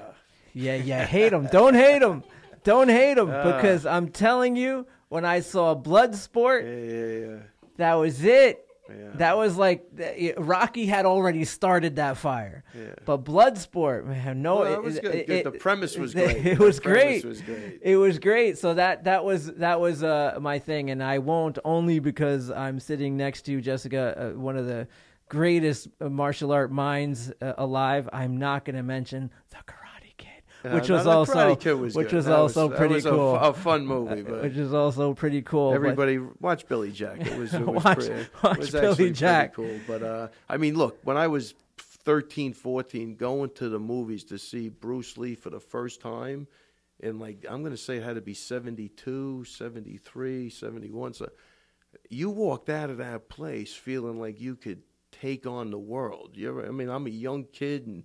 [0.54, 1.48] Yeah, yeah, hate him.
[1.52, 2.24] Don't hate him.
[2.64, 3.44] Don't hate him Ah.
[3.44, 7.40] because I'm telling you, when I saw Bloodsport, yeah, yeah, yeah.
[7.78, 8.66] that was it.
[8.98, 9.10] Yeah.
[9.16, 9.86] That was like
[10.38, 12.64] Rocky had already started that fire.
[12.74, 12.94] Yeah.
[13.06, 15.28] But Bloodsport, man, no, Well, it was good.
[15.28, 16.46] The premise was great.
[16.46, 17.26] It was great.
[17.26, 17.80] was great.
[17.82, 18.58] It was great.
[18.58, 22.80] So that that was that was uh, my thing, and I won't only because I'm
[22.80, 24.88] sitting next to Jessica, uh, one of the
[25.30, 28.08] greatest martial art minds uh, alive.
[28.14, 29.58] I'm not going to mention the
[30.72, 33.36] which Uh, was also was which was That also that pretty was a cool.
[33.36, 35.74] f- A, fun movie, but which is also pretty cool.
[35.74, 37.20] Everybody watch Billy Jack.
[37.26, 39.54] It was, it was Watch- pretty, it watch was Billy Jack.
[39.56, 39.80] cool.
[39.88, 41.54] But uh, I mean, look, when I was
[42.06, 46.48] 13, 14, going to the movies to see Bruce Lee for the first time,
[47.02, 51.14] and like I'm going to say it had to be 72, 73, 71.
[51.14, 51.30] So
[52.10, 56.32] you walked out of that place feeling like you could take on the world.
[56.36, 58.04] You ever, I mean, I'm a young kid and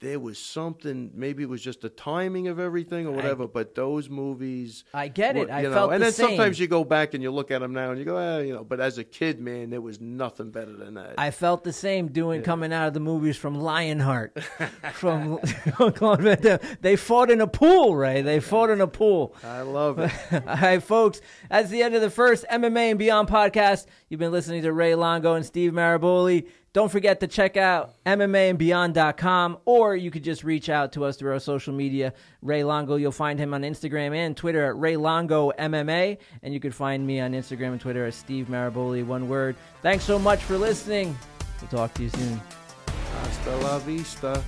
[0.00, 4.08] there was something maybe it was just the timing of everything or whatever but those
[4.08, 5.48] movies I get it.
[5.48, 6.26] were- I you know, felt and the then same.
[6.28, 8.54] sometimes you go back and you look at them now and you go eh, you
[8.54, 11.72] know but as a kid man there was nothing better than that I felt the
[11.72, 14.38] same doing coming out of the movies from Lionheart,
[14.92, 15.38] from
[15.94, 16.58] Claude Van Damme.
[16.80, 18.22] They fought in a pool, Ray.
[18.22, 19.34] They fought in a pool.
[19.44, 21.20] I love it All right, folks.
[21.50, 23.86] That's the end of the first MMA and Beyond podcast.
[24.08, 26.48] You've been listening to Ray Longo and Steve Maraboli.
[26.72, 31.32] Don't forget to check out MMAandBeyond.com, or you could just reach out to us through
[31.32, 32.14] our social media.
[32.40, 36.60] Ray Longo, you'll find him on Instagram and Twitter at Ray Longo MMA, and you
[36.60, 39.54] could find me on Instagram and Twitter at Steve Maraboli, one word.
[39.82, 41.16] Thanks so much for listening.
[41.60, 42.40] We'll talk to you soon.
[43.22, 44.42] hasta la vista